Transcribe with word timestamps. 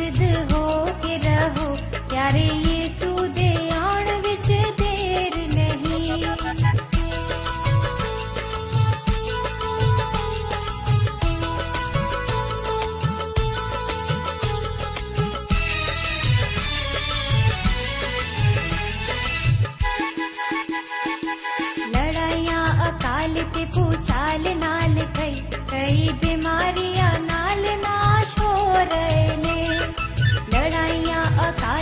ਵਿੱਚ 0.00 0.16
ਸਿੱਧ 0.16 0.52
ਹੋ 0.52 0.84
ਕੇ 1.02 1.18
ਰਹੋ 1.18 1.76
ਪਿਆਰੇ 2.10 2.44
ਯੀਸ਼ੂ 2.44 3.26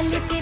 ਅਕਾਲ 0.03 0.21
ਤੇ 0.29 0.42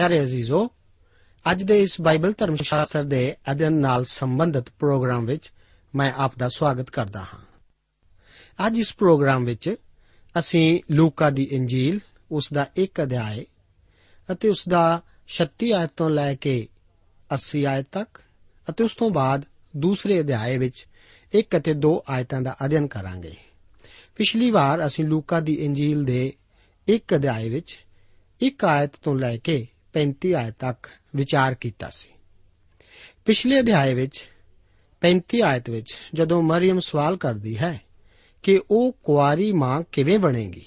ਪਿਆਰੇ 0.00 0.20
ਅਜ਼ੀਜ਼ੋ, 0.20 0.70
ਅੱਜ 1.50 1.62
ਦੇ 1.62 1.82
ਇਸ 1.82 2.00
ਬਾਈਬਲ 2.00 2.34
ਧਰਮ 2.38 2.56
ਸ਼ਾਸਤਰ 2.56 3.04
ਦੇ 3.04 3.36
ਅਧਿਐਨ 3.50 3.72
ਨਾਲ 3.72 4.04
ਸੰਬੰਧਿਤ 4.04 4.64
ਪ੍ਰੋਗਰਾਮ 4.78 5.26
ਵਿੱਚ 5.26 5.52
ਮੈਂ 5.94 6.12
ਆਪ 6.16 6.38
ਦਾ 6.38 6.48
ਸਵਾਗਤ 6.48 6.90
ਕਰਦਾ 6.90 7.20
ਹਾਂ। 7.20 7.40
ਅੱਜ 8.66 8.78
ਇਸ 8.78 8.94
ਪ੍ਰੋਗਰਾਮ 8.96 9.44
ਵਿੱਚ 9.44 9.74
ਅਸੀਂ 10.38 10.80
ਲੂਕਾ 10.90 11.30
ਦੀ 11.30 11.42
ਇੰਜੀਲ, 11.42 12.00
ਉਸ 12.30 12.52
ਦਾ 12.52 12.66
ਇੱਕ 12.76 13.02
ਅਧਿਆਇ 13.02 13.44
ਅਤੇ 14.32 14.48
ਉਸ 14.48 14.68
ਦਾ 14.68 15.02
36 15.28 15.72
ਆਇਤ 15.72 15.90
ਤੋਂ 15.96 16.10
ਲੈ 16.10 16.34
ਕੇ 16.34 16.68
80 17.34 17.64
ਆਇਤ 17.64 17.86
ਤੱਕ 17.92 18.20
ਅਤੇ 18.70 18.84
ਉਸ 18.84 18.94
ਤੋਂ 18.94 19.10
ਬਾਅਦ 19.10 19.44
ਦੂਸਰੇ 19.76 20.20
ਅਧਿਆਇ 20.20 20.58
ਵਿੱਚ 20.58 20.86
ਇੱਕ 21.32 21.56
ਅਤੇ 21.56 21.74
ਦੋ 21.74 22.04
ਆਇਤਾਂ 22.08 22.40
ਦਾ 22.40 22.56
ਅਧਿਐਨ 22.64 22.86
ਕਰਾਂਗੇ। 22.86 23.34
ਪਿਛਲੀ 24.16 24.50
ਵਾਰ 24.50 24.86
ਅਸੀਂ 24.86 25.04
ਲੂਕਾ 25.04 25.40
ਦੀ 25.40 25.54
ਇੰਜੀਲ 25.54 26.04
ਦੇ 26.04 26.32
ਇੱਕ 26.88 27.14
ਅਧਿਆਇ 27.14 27.48
ਵਿੱਚ 27.48 27.78
ਇੱਕ 28.40 28.64
ਆਇਤ 28.64 28.90
ਤੋਂ 29.02 29.18
ਲੈ 29.18 29.36
ਕੇ 29.36 29.66
35 29.94 30.34
ਆਇਤ 30.34 30.54
ਤੱਕ 30.58 30.90
ਵਿਚਾਰ 31.16 31.54
ਕੀਤਾ 31.54 31.88
ਸੀ। 31.90 32.08
ਪਿਛਲੇ 33.24 33.60
ਅਧਿਆਇ 33.60 33.94
ਵਿੱਚ 33.94 34.28
35 35.02 35.40
ਆਇਤ 35.44 35.70
ਵਿੱਚ 35.70 36.00
ਜਦੋਂ 36.14 36.42
ਮਰੀਮ 36.42 36.80
ਸਵਾਲ 36.80 37.16
ਕਰਦੀ 37.16 37.58
ਹੈ 37.58 37.80
ਕਿ 38.42 38.60
ਉਹ 38.70 38.92
ਕੁਆਰੀ 38.92 39.52
ਮਾਂ 39.52 39.82
ਕਿਵੇਂ 39.92 40.18
ਬਣੇਗੀ, 40.18 40.66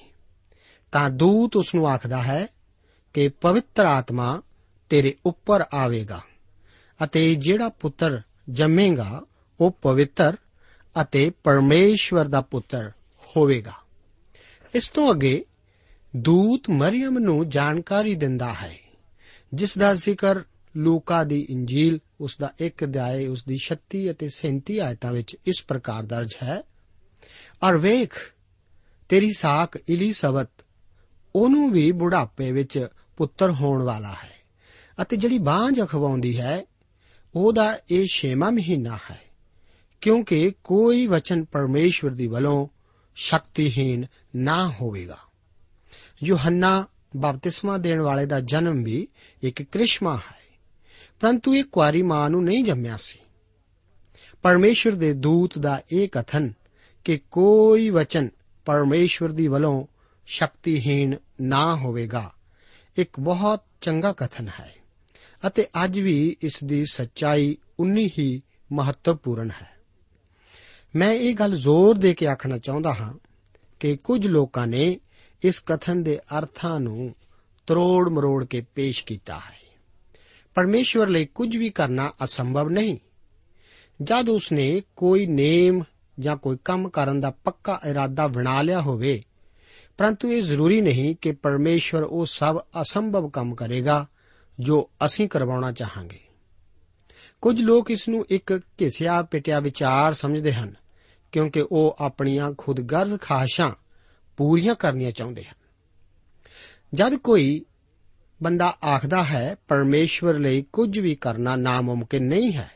ਤਾਂ 0.91 1.09
ਦੂਤ 1.09 1.55
ਉਸ 1.55 1.75
ਨੂੰ 1.75 1.87
ਆਖਦਾ 1.89 2.21
ਹੈ 2.21 2.47
ਕਿ 3.13 3.27
ਪਵਿੱਤਰ 3.27 3.85
ਆਤਮਾ 3.85 4.41
ਤੇਰੇ 4.89 5.15
ਉੱਪਰ 5.25 5.63
ਆਵੇਗਾ 5.73 6.21
ਅਤੇ 7.03 7.35
ਜਿਹੜਾ 7.35 7.69
ਪੁੱਤਰ 7.69 8.21
ਜੰਮੇਗਾ 8.49 9.21
ਉਹ 9.59 9.77
ਪਵਿੱਤਰ 9.81 10.37
ਅਤੇ 11.01 11.29
ਪਰਮੇਸ਼ਵਰ 11.29 12.27
ਦਾ 12.27 12.41
ਪੁੱਤਰ 12.41 12.91
ਹੋਵੇਗਾ। 13.37 13.73
ਇਸ 14.75 14.89
ਤੋਂ 14.89 15.11
ਅੱਗੇ 15.11 15.45
ਦੂਤ 16.15 16.69
ਮਰੀਮ 16.69 17.19
ਨੂੰ 17.19 17.49
ਜਾਣਕਾਰੀ 17.49 18.15
ਦਿੰਦਾ 18.15 18.53
ਹੈ 18.53 18.82
ਜਿਸ 19.53 19.77
ਦਾ 19.77 19.93
ਜ਼ਿਕਰ 19.93 20.41
ਲੂਕਾ 20.77 21.23
ਦੀ 21.23 21.47
ਇੰਜੀਲ, 21.49 21.99
ਉਸ 22.21 22.37
ਦਾ 22.37 22.53
ਇੱਕ 22.59 22.83
ਅਧਿਆਇ 22.83 23.27
ਉਸ 23.27 23.45
ਦੀ 23.45 23.57
36 23.57 24.11
ਅਤੇ 24.11 24.29
37 24.29 24.79
ਆਇਤਾਂ 24.79 25.13
ਵਿੱਚ 25.13 25.37
ਇਸ 25.47 25.65
ਪ੍ਰਕਾਰ 25.67 26.03
ਦਰਜ 26.03 26.33
ਹੈ। 26.43 26.63
ਔਰ 27.63 27.77
ਵੇਖ, 27.77 28.33
ਤੇਰੀ 29.09 29.31
ਸਾਖ 29.31 29.77
ਇਲੀਸਬਤ, 29.89 30.49
ਉਹਨੂੰ 31.35 31.71
ਵੀ 31.71 31.91
ਬੁਢਾਪੇ 31.91 32.51
ਵਿੱਚ 32.51 32.87
ਪੁੱਤਰ 33.17 33.51
ਹੋਣ 33.51 33.83
ਵਾਲਾ 33.83 34.15
ਹੈ 34.23 34.33
ਅਤੇ 35.01 35.17
ਜਿਹੜੀ 35.17 35.37
ਬਾਂਝ 35.37 35.81
ਅਖਵਾਉਂਦੀ 35.81 36.39
ਹੈ, 36.39 36.65
ਉਹਦਾ 37.35 37.79
ਇਹ 37.91 38.07
6ਵਾਂ 38.07 38.51
ਮਹੀਨਾ 38.51 38.97
ਹੈ। 39.11 39.21
ਕਿਉਂਕਿ 40.01 40.53
ਕੋਈ 40.63 41.07
ਵਚਨ 41.07 41.43
ਪਰਮੇਸ਼ਵਰ 41.43 42.11
ਦੀ 42.11 42.27
ਵੱਲੋਂ 42.27 42.67
ਸ਼ਕਤੀਹੀਨ 43.15 44.05
ਨਾ 44.35 44.69
ਹੋਵੇਗਾ। 44.69 45.17
ਯੋਹੰਨਾ 46.23 46.87
ਬਪਤਿਸਮਾ 47.17 47.77
ਦੇਣ 47.77 48.01
ਵਾਲੇ 48.01 48.25
ਦਾ 48.25 48.39
ਜਨਮ 48.39 48.83
ਵੀ 48.83 49.07
ਇੱਕ 49.41 49.63
ਕ੍ਰਿਸ਼ਮਾ 49.63 50.17
ਹੈ। 50.17 50.43
ਪਰੰਤੂ 51.19 51.55
ਇਹ 51.55 51.63
ਕੁਆਰੀ 51.63 52.01
ਮਾਂ 52.01 52.29
ਨੂੰ 52.29 52.43
ਨਹੀਂ 52.43 52.63
ਜੰਮਿਆ 52.63 52.97
ਸੀ। 52.97 53.19
ਪਰਮੇਸ਼ਵਰ 54.41 54.93
ਦੇ 54.93 55.13
ਦੂਤ 55.13 55.59
ਦਾ 55.59 55.81
ਇਹ 55.91 56.09
ਕਥਨ 56.11 56.53
ਕਿ 57.03 57.19
ਕੋਈ 57.31 57.89
ਵਚਨ 57.89 58.29
ਪਰਮੇਸ਼ਵਰ 58.65 59.31
ਦੀ 59.31 59.47
ਵੱਲੋਂ 59.47 59.85
ਸ਼ਕਤੀਹੀਨ 60.25 61.15
ਨਾ 61.41 61.75
ਹੋਵੇਗਾ, 61.75 62.31
ਇੱਕ 62.97 63.19
ਬਹੁਤ 63.19 63.63
ਚੰਗਾ 63.81 64.13
ਕਥਨ 64.13 64.49
ਹੈ 64.59 64.73
ਅਤੇ 65.47 65.67
ਅੱਜ 65.83 65.99
ਵੀ 65.99 66.35
ਇਸ 66.41 66.63
ਦੀ 66.63 66.85
ਸੱਚਾਈ 66.85 67.57
ਉਨੀ 67.79 68.11
ਹੀ 68.19 68.41
ਮਹੱਤਵਪੂਰਨ 68.71 69.51
ਹੈ। 69.61 69.73
ਮੈਂ 70.95 71.11
ਇਹ 71.11 71.35
ਗੱਲ 71.35 71.55
ਜ਼ੋਰ 71.55 71.97
ਦੇ 71.97 72.13
ਕੇ 72.13 72.27
ਆਖਣਾ 72.27 72.57
ਚਾਹੁੰਦਾ 72.57 72.93
ਹਾਂ 72.93 73.13
ਕਿ 73.79 73.97
ਕੁਝ 73.97 74.27
ਲੋਕਾਂ 74.27 74.67
ਨੇ 74.67 74.99
ਇਸ 75.43 75.59
ਕਥਨ 75.65 76.03
ਦੇ 76.03 76.19
ਅਰਥਾਂ 76.37 76.79
ਨੂੰ 76.79 77.15
ਤਰੋੜ 77.67 78.09
ਮਰੋੜ 78.09 78.45
ਕੇ 78.45 78.61
ਪੇਸ਼ 78.61 79.05
ਕੀਤਾ 79.05 79.35
ਹੈ। 79.35 79.63
ਪਰਮੇਸ਼ਵਰ 80.53 81.07
ਲਈ 81.07 81.25
ਕੁਝ 81.25 81.57
ਵੀ 81.57 81.69
ਕਰਨਾ 81.69 82.13
ਅਸੰਭਵ 82.23 82.69
ਨਹੀਂ। 82.69 82.97
ਜਦ 84.03 84.29
ਉਸਨੇ 84.29 84.81
ਕੋਈ 84.95 85.25
ਨੇਮ 85.25 85.83
ਜਾਂ 86.19 86.37
ਕੋਈ 86.37 86.57
ਕੰਮ 86.65 86.89
ਕਰਨ 86.89 87.21
ਦਾ 87.21 87.31
ਪੱਕਾ 87.31 87.81
ਇਰਾਦਾ 87.89 88.27
ਬਣਾ 88.27 88.61
ਲਿਆ 88.61 88.81
ਹੋਵੇ, 88.81 89.23
ਪਰੰਤੂ 89.97 90.31
ਇਹ 90.31 90.43
ਜ਼ਰੂਰੀ 90.43 90.81
ਨਹੀਂ 90.81 91.15
ਕਿ 91.15 91.31
ਪਰਮੇਸ਼ਵਰ 91.31 92.03
ਉਹ 92.03 92.25
ਸਭ 92.25 92.57
ਅਸੰਭਵ 92.81 93.29
ਕੰਮ 93.29 93.55
ਕਰੇਗਾ 93.55 94.07
ਜੋ 94.59 94.89
ਅਸੀਂ 95.05 95.29
ਕਰਵਾਉਣਾ 95.29 95.71
ਚਾਹਾਂਗੇ। 95.71 96.19
ਕੁਝ 97.41 97.61
ਲੋਕ 97.61 97.91
ਇਸ 97.91 98.09
ਨੂੰ 98.09 98.25
ਇੱਕ 98.29 98.61
ਘਿਸਿਆ 98.81 99.21
ਪਿਟਿਆ 99.21 99.59
ਵਿਚਾਰ 99.59 100.13
ਸਮਝਦੇ 100.13 100.53
ਹਨ, 100.53 100.73
ਕਿਉਂਕਿ 101.31 101.65
ਉਹ 101.71 101.95
ਆਪਣੀਆਂ 101.99 102.51
ਖੁਦਗਰਜ਼ 102.57 103.19
ਖਾਹਿਸ਼ਾਂ 103.21 103.71
ਪੂਰੀਆਂ 104.37 104.75
ਕਰਨੀਆਂ 104.75 105.11
ਚਾਹੁੰਦੇ 105.11 105.43
ਹਨ। 105.43 105.61
ਜਦ 106.93 107.15
ਕੋਈ 107.15 107.65
ਬੰਦਾ 108.43 108.77
ਆਖਦਾ 108.85 109.23
ਹੈ, 109.23 109.55
ਪਰਮੇਸ਼ਵਰ 109.67 110.33
ਲਈ 110.33 110.61
ਕੁਝ 110.73 110.99
ਵੀ 110.99 111.15
ਕਰਨਾ 111.15 111.55
ਨਾਮੁਮਕਿਨ 111.55 112.23
ਨਹੀਂ 112.23 112.53
ਹੈ 112.53 112.71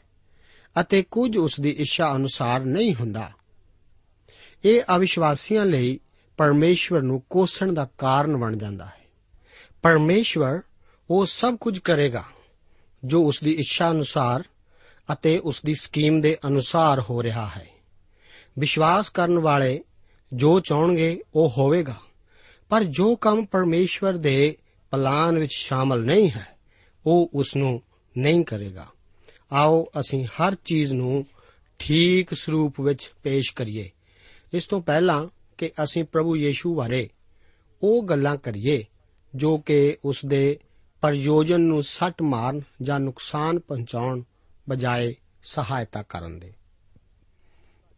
ਅਤੇ 0.81 1.01
ਕੁਝ 1.01 1.37
ਉਸ 1.37 1.59
ਦੀ 1.59 1.69
ਇੱਛਾ 1.69 2.15
ਅਨੁਸਾਰ 2.15 2.59
ਨਹੀਂ 2.59 2.95
ਹੁੰਦਾ, 2.95 3.31
ਇਹ 4.65 4.81
ਅਵਿਸ਼ਵਾਸੀਆਂ 4.95 5.65
ਲਈ 5.65 5.99
ਪਰਮੇਸ਼ਵਰ 6.37 7.01
ਨੂੰ 7.01 7.21
ਕੋਸਣ 7.29 7.73
ਦਾ 7.73 7.87
ਕਾਰਨ 7.97 8.37
ਬਣ 8.37 8.57
ਜਾਂਦਾ 8.57 8.85
ਹੈ। 8.85 9.05
ਪਰਮੇਸ਼ਵਰ 9.81 10.61
ਉਹ 11.09 11.25
ਸਭ 11.25 11.55
ਕੁਝ 11.55 11.79
ਕਰੇਗਾ 11.79 12.23
ਜੋ 13.03 13.23
ਉਸ 13.27 13.39
ਦੀ 13.43 13.51
ਇੱਛਾ 13.51 13.91
ਅਨੁਸਾਰ 13.91 14.43
ਅਤੇ 15.13 15.37
ਉਸ 15.37 15.61
ਦੀ 15.65 15.73
ਸਕੀਮ 15.73 16.21
ਦੇ 16.21 16.37
ਅਨੁਸਾਰ 16.47 17.01
ਹੋ 17.01 17.23
ਰਿਹਾ 17.23 17.45
ਹੈ। 17.57 17.67
ਵਿਸ਼ਵਾਸ 18.59 19.09
ਕਰਨ 19.09 19.39
ਵਾਲੇ 19.39 19.83
ਜੋ 20.33 20.59
ਚਾਹਣਗੇ 20.59 21.21
ਉਹ 21.35 21.49
ਹੋਵੇਗਾ। 21.49 21.95
ਪਰ 22.69 22.83
ਜੋ 22.83 23.15
ਕੰਮ 23.15 23.45
ਪਰਮੇਸ਼ਵਰ 23.45 24.13
ਦੇ 24.13 24.57
ਪਲਾਨ 24.91 25.39
ਵਿੱਚ 25.39 25.53
ਸ਼ਾਮਲ 25.53 26.03
ਨਹੀਂ 26.03 26.31
ਹੈ, 26.31 26.57
ਉਹ 27.05 27.31
ਉਸ 27.33 27.55
ਨੂੰ 27.55 27.81
ਨਹੀਂ 28.17 28.43
ਕਰੇਗਾ। 28.43 28.87
ਆਓ 29.53 29.85
ਅਸੀਂ 29.99 30.25
ਹਰ 30.25 30.55
ਚੀਜ਼ 30.55 30.93
ਨੂੰ 30.93 31.25
ਠੀਕ 31.79 32.33
ਸਰੂਪ 32.33 32.81
ਵਿੱਚ 32.81 33.11
ਪੇਸ਼ 33.23 33.53
ਕਰੀਏ। 33.55 33.89
ਇਸ 34.53 34.65
ਤੋਂ 34.65 34.81
ਪਹਿਲਾਂ 34.81 35.27
ਕਿ 35.57 35.71
ਅਸੀਂ 35.83 36.03
ਪ੍ਰਭੂ 36.03 36.35
ਯੀਸ਼ੂ 36.35 36.75
ਬਾਰੇ 36.75 37.09
ਉਹ 37.83 38.03
ਗੱਲਾਂ 38.03 38.37
ਕਰੀਏ, 38.37 38.85
ਜੋ 39.35 39.57
ਕਿ 39.57 39.97
ਉਸ 40.05 40.25
ਦੇ 40.25 40.59
ਪ੍ਰਯੋਜਨ 41.01 41.61
ਨੂੰ 41.61 41.83
ਸੱਟ 41.83 42.21
ਮਾਰਨ 42.21 42.61
ਜਾਂ 42.81 42.99
ਨੁਕਸਾਨ 42.99 43.59
ਪਹੁੰਚਾਉਣ 43.59 44.21
ਬਜਾਏ 44.69 45.15
ਸਹਾਇਤਾ 45.43 46.01
ਕਰਨ 46.01 46.39
ਦੇ। 46.39 46.53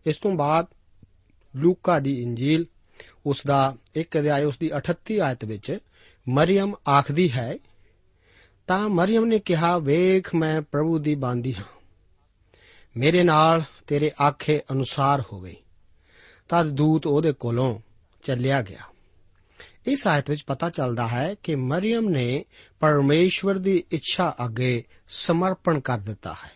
ਇਸ 0.06 0.16
ਤੋਂ 0.18 0.32
ਬਾਅਦ 0.32 0.66
ਲੂਕਾ 1.56 2.00
ਦੀ 2.00 2.22
ਇੰਜੀਲ 2.22 2.66
ਉਸ 3.26 3.46
ਦਾ 3.48 3.76
ਇੱਕ 3.96 4.18
ਅਧਿਆਇ 4.18 4.44
ਉਸ 4.44 4.58
ਦੀ 4.58 4.72
38 4.78 5.20
ਆਇਤ 5.20 5.46
ਵਿੱਚ 5.46 5.78
ਮਰੀਮ 6.30 6.76
ਆਖਦੀ 6.90 7.32
ਹੈ, 7.32 7.58
ਤਾਂ 8.68 8.90
ਮਰੀਮ 8.90 9.26
ਨੇ 9.26 9.40
ਕਿਹਾ, 9.40 9.78
ਵੇਖ 9.78 10.36
ਮੈਂ 10.36 10.62
ਪ੍ਰਭੂ 10.62 11.00
ਦੀ 11.00 11.16
ਬਾਂਦੀ 11.16 11.56
ਹਾਂ। 11.56 11.64
ਮੇਰੇ 12.98 13.24
ਨਾਲ 13.24 13.64
ਤੇਰੇ 13.88 14.12
ਆਖੇ 14.28 14.62
ਅਨੁਸਾਰ 14.72 15.24
ਹੋਵੇ। 15.34 15.56
ਤਦ 16.50 16.70
ਦੂਤ 16.70 17.08
ਉਹਦੇ 17.08 17.32
ਕੋਲੋਂ 17.32 17.80
ਚੱਲਿਆ 18.24 18.62
ਗਿਆ। 18.62 18.80
ਇਸ 19.88 20.08
ਆਇਤ 20.08 20.30
ਵਿੱਚ 20.30 20.44
ਪਤਾ 20.48 20.70
ਚੱਲਦਾ 20.70 21.08
ਹੈ 21.08 21.36
ਕਿ 21.44 21.56
ਮਰੀਮ 21.56 22.10
ਨੇ 22.10 22.46
ਪਰਮੇਸ਼ਵਰ 22.80 23.58
ਦੀ 23.58 23.84
ਇੱਛਾ 23.92 24.36
ਅੱਗੇ 24.46 24.84
ਸਮਰਪਣ 25.08 25.80
ਕਰ 25.80 25.98
ਦਿੱਤਾ 25.98 26.34
ਹੈ। 26.34 26.52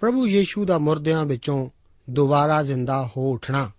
ਪ੍ਰਭੂ 0.00 0.26
ਯੀਸ਼ੂ 0.26 0.64
ਦਾ 0.64 0.78
ਮੁਰਦਿਆਂ 0.78 1.24
ਵਿੱਚੋਂ 1.24 1.70
ਦੁਬਾਰਾ 2.10 2.62
ਜ਼ਿੰਦਾ 2.62 3.10
ਹੋ 3.16 3.32
ਉੱਠਣਾ 3.32 3.72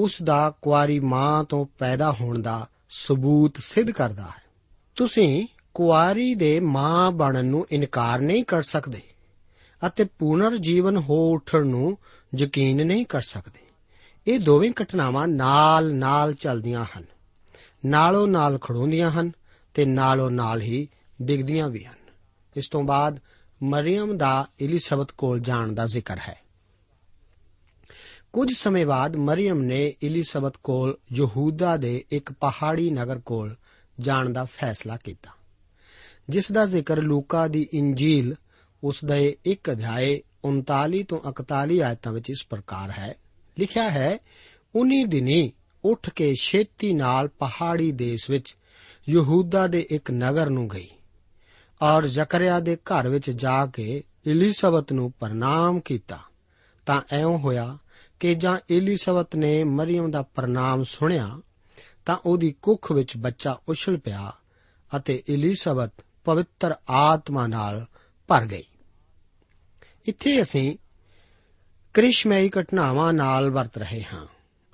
ਉਸ 0.00 0.22
ਦਾ 0.22 0.52
ਕੁਆਰੀ 0.62 1.00
ਮਾਂ 1.00 1.44
ਤੋਂ 1.44 1.66
ਪੈਦਾ 1.78 2.12
ਹੋਣ 2.12 2.38
ਦਾ 2.38 2.68
ਸਬੂਤ 2.90 3.56
ਸਿੱਧ 3.58 3.90
ਕਰਦਾ 3.90 4.22
ਹੈ। 4.22 4.42
ਤੁਸੀਂ 4.96 5.46
ਕੁਆਰੀ 5.74 6.34
ਦੇ 6.34 6.60
ਮਾਂ 6.60 7.12
ਬਣਨ 7.12 7.44
ਨੂੰ 7.44 7.66
ਇਨਕਾਰ 7.70 8.20
ਨਹੀਂ 8.20 8.44
ਕਰ 8.44 8.62
ਸਕਦੇ 8.62 9.02
ਅਤੇ 9.86 10.04
ਪੁਨਰ 10.04 10.56
ਜੀਵਨ 10.56 10.96
ਹੋ 10.96 11.34
ਉੱਠਣ 11.34 11.66
ਨੂੰ 11.66 11.98
ਯਕੀਨ 12.38 12.86
ਨਹੀਂ 12.86 13.06
ਕਰ 13.06 13.20
ਸਕਦੇ। 13.20 13.60
ਇਹ 14.26 14.38
ਦੋਵੇਂ 14.38 14.70
ਘਟਨਾਵਾਂ 14.82 15.28
ਨਾਲ-ਨਾਲ 15.28 16.34
ਚੱਲਦੀਆਂ 16.34 16.84
ਹਨ। 16.98 17.04
ਨਾਲੋਂ 17.86 18.28
ਨਾਲ 18.28 18.58
ਖੜੋਂਦੀਆਂ 18.58 19.10
ਹਨ 19.10 19.32
ਤੇ 19.74 19.84
ਨਾਲੋਂ 19.84 20.30
ਨਾਲ 20.30 20.60
ਹੀ 20.60 20.88
ਡਿੱਗਦੀਆਂ 21.22 21.68
ਵੀ 21.68 21.84
ਹਨ। 21.84 21.94
ਇਸ 22.56 22.68
ਤੋਂ 22.68 22.82
ਬਾਅਦ 22.82 23.20
ਮਰੀਮ 23.62 24.16
ਦਾ 24.16 24.46
ਇਲਿਸਬਤ 24.60 25.12
ਕੋਲ 25.12 25.38
ਜਾਣ 25.38 25.72
ਦਾ 25.72 25.86
ਜ਼ਿਕਰ 25.86 26.18
ਹੈ। 26.18 26.40
ਕੁਝ 28.32 28.48
ਸਮੇਂ 28.56 28.86
ਬਾਅਦ 28.86 29.16
ਮਰੀਮ 29.16 29.62
ਨੇ 29.62 29.94
ਇਲਿਸਬਤ 30.02 30.56
ਕੋਲ 30.56 30.96
ਯਹੂਦਾ 31.12 31.76
ਦੇ 31.76 32.04
ਇੱਕ 32.10 32.32
ਪਹਾੜੀ 32.32 32.90
ਨਗਰ 32.90 33.18
ਕੋਲ 33.18 33.56
ਜਾਣ 34.00 34.28
ਦਾ 34.28 34.44
ਫੈਸਲਾ 34.44 34.96
ਕੀਤਾ, 34.96 35.30
ਜਿਸ 36.28 36.52
ਦਾ 36.52 36.64
ਜ਼ਿਕਰ 36.64 37.02
ਲੂਕਾ 37.02 37.48
ਦੀ 37.48 37.68
ਇੰਜੀਲ 37.72 38.34
ਉਸ 38.84 39.04
ਦੇ 39.04 39.36
ਇੱਕ 39.44 39.70
ਅਧਿਆਏ 39.70 40.22
39 40.44 41.02
ਤੋਂ 41.02 41.20
41 41.28 41.80
ਆਇਤਾਂ 41.80 42.12
ਵਿੱਚ 42.12 42.30
ਇਸ 42.30 42.46
ਪ੍ਰਕਾਰ 42.50 42.90
ਹੈ। 42.90 43.14
ਲਿਖਿਆ 43.58 43.90
ਹੈ, 43.90 44.18
ਉਨੀ 44.74 45.04
ਦਿਨੀ 45.04 45.52
ਉੱਠ 45.84 46.10
ਕੇ 46.10 46.34
ਛੇਤੀ 46.34 46.94
ਨਾਲ 46.94 47.28
ਪਹਾੜੀ 47.28 47.92
ਦੇਸ਼ 47.92 48.30
ਵਿੱਚ 48.30 48.56
ਯਹੂਦਾ 49.08 49.66
ਦੇ 49.66 49.86
ਇੱਕ 49.90 50.10
ਨਗਰ 50.10 50.50
ਨੂੰ 50.50 50.68
ਗਈ 50.68 50.88
ਔਰ 51.82 52.06
ਜ਼ਕਰਿਆ 52.06 52.60
ਦੇ 52.60 52.76
ਘਰ 52.76 53.08
ਵਿੱਚ 53.08 53.30
ਜਾ 53.30 53.66
ਕੇ 53.66 54.02
ਇਲਿਸਬਤ 54.26 54.92
ਨੂੰ 54.92 55.12
ਪ੍ਰਣਾਮ 55.12 55.80
ਕੀਤਾ। 55.80 56.18
ਤਾਂ 56.86 57.02
ਐਉਂ 57.12 57.38
ਹੋਇਆ 57.38 57.78
ਕਿ 58.20 58.34
ਜਾਂ 58.34 58.58
ਇਲਿਸਬਤ 58.70 59.36
ਨੇ 59.36 59.64
ਮਰੀਮ 59.64 60.10
ਦਾ 60.10 60.22
ਪ੍ਰਣਾਮ 60.22 60.84
ਸੁਣਿਆ, 60.84 61.40
ਤਾਂ 62.06 62.16
ਉਹਦੀ 62.26 62.54
ਕੁੱਖ 62.62 62.92
ਵਿੱਚ 62.92 63.16
ਬੱਚਾ 63.16 63.58
ਉਛਲ 63.68 63.96
ਪਿਆ 63.96 64.32
ਅਤੇ 64.96 65.22
ਇਲਿਸਬਤ 65.28 65.92
ਪਵਿੱਤਰ 66.24 66.74
ਆਤਮਾ 66.90 67.46
ਨਾਲ 67.46 67.86
ਭਰ 68.28 68.46
ਗਈ। 68.46 68.62
ਇੱਥੇ 70.06 70.42
ਅਸੀਂ 70.42 70.76
ਕ੍ਰਿਸ਼ਮਈ 71.94 72.50
ਘਟਨਾਵਾਂ 72.60 73.12
ਨਾਲ 73.12 73.50
ਵਰਤ 73.50 73.78
ਰਹੇ 73.78 74.04
ਹਾਂ 74.12 74.26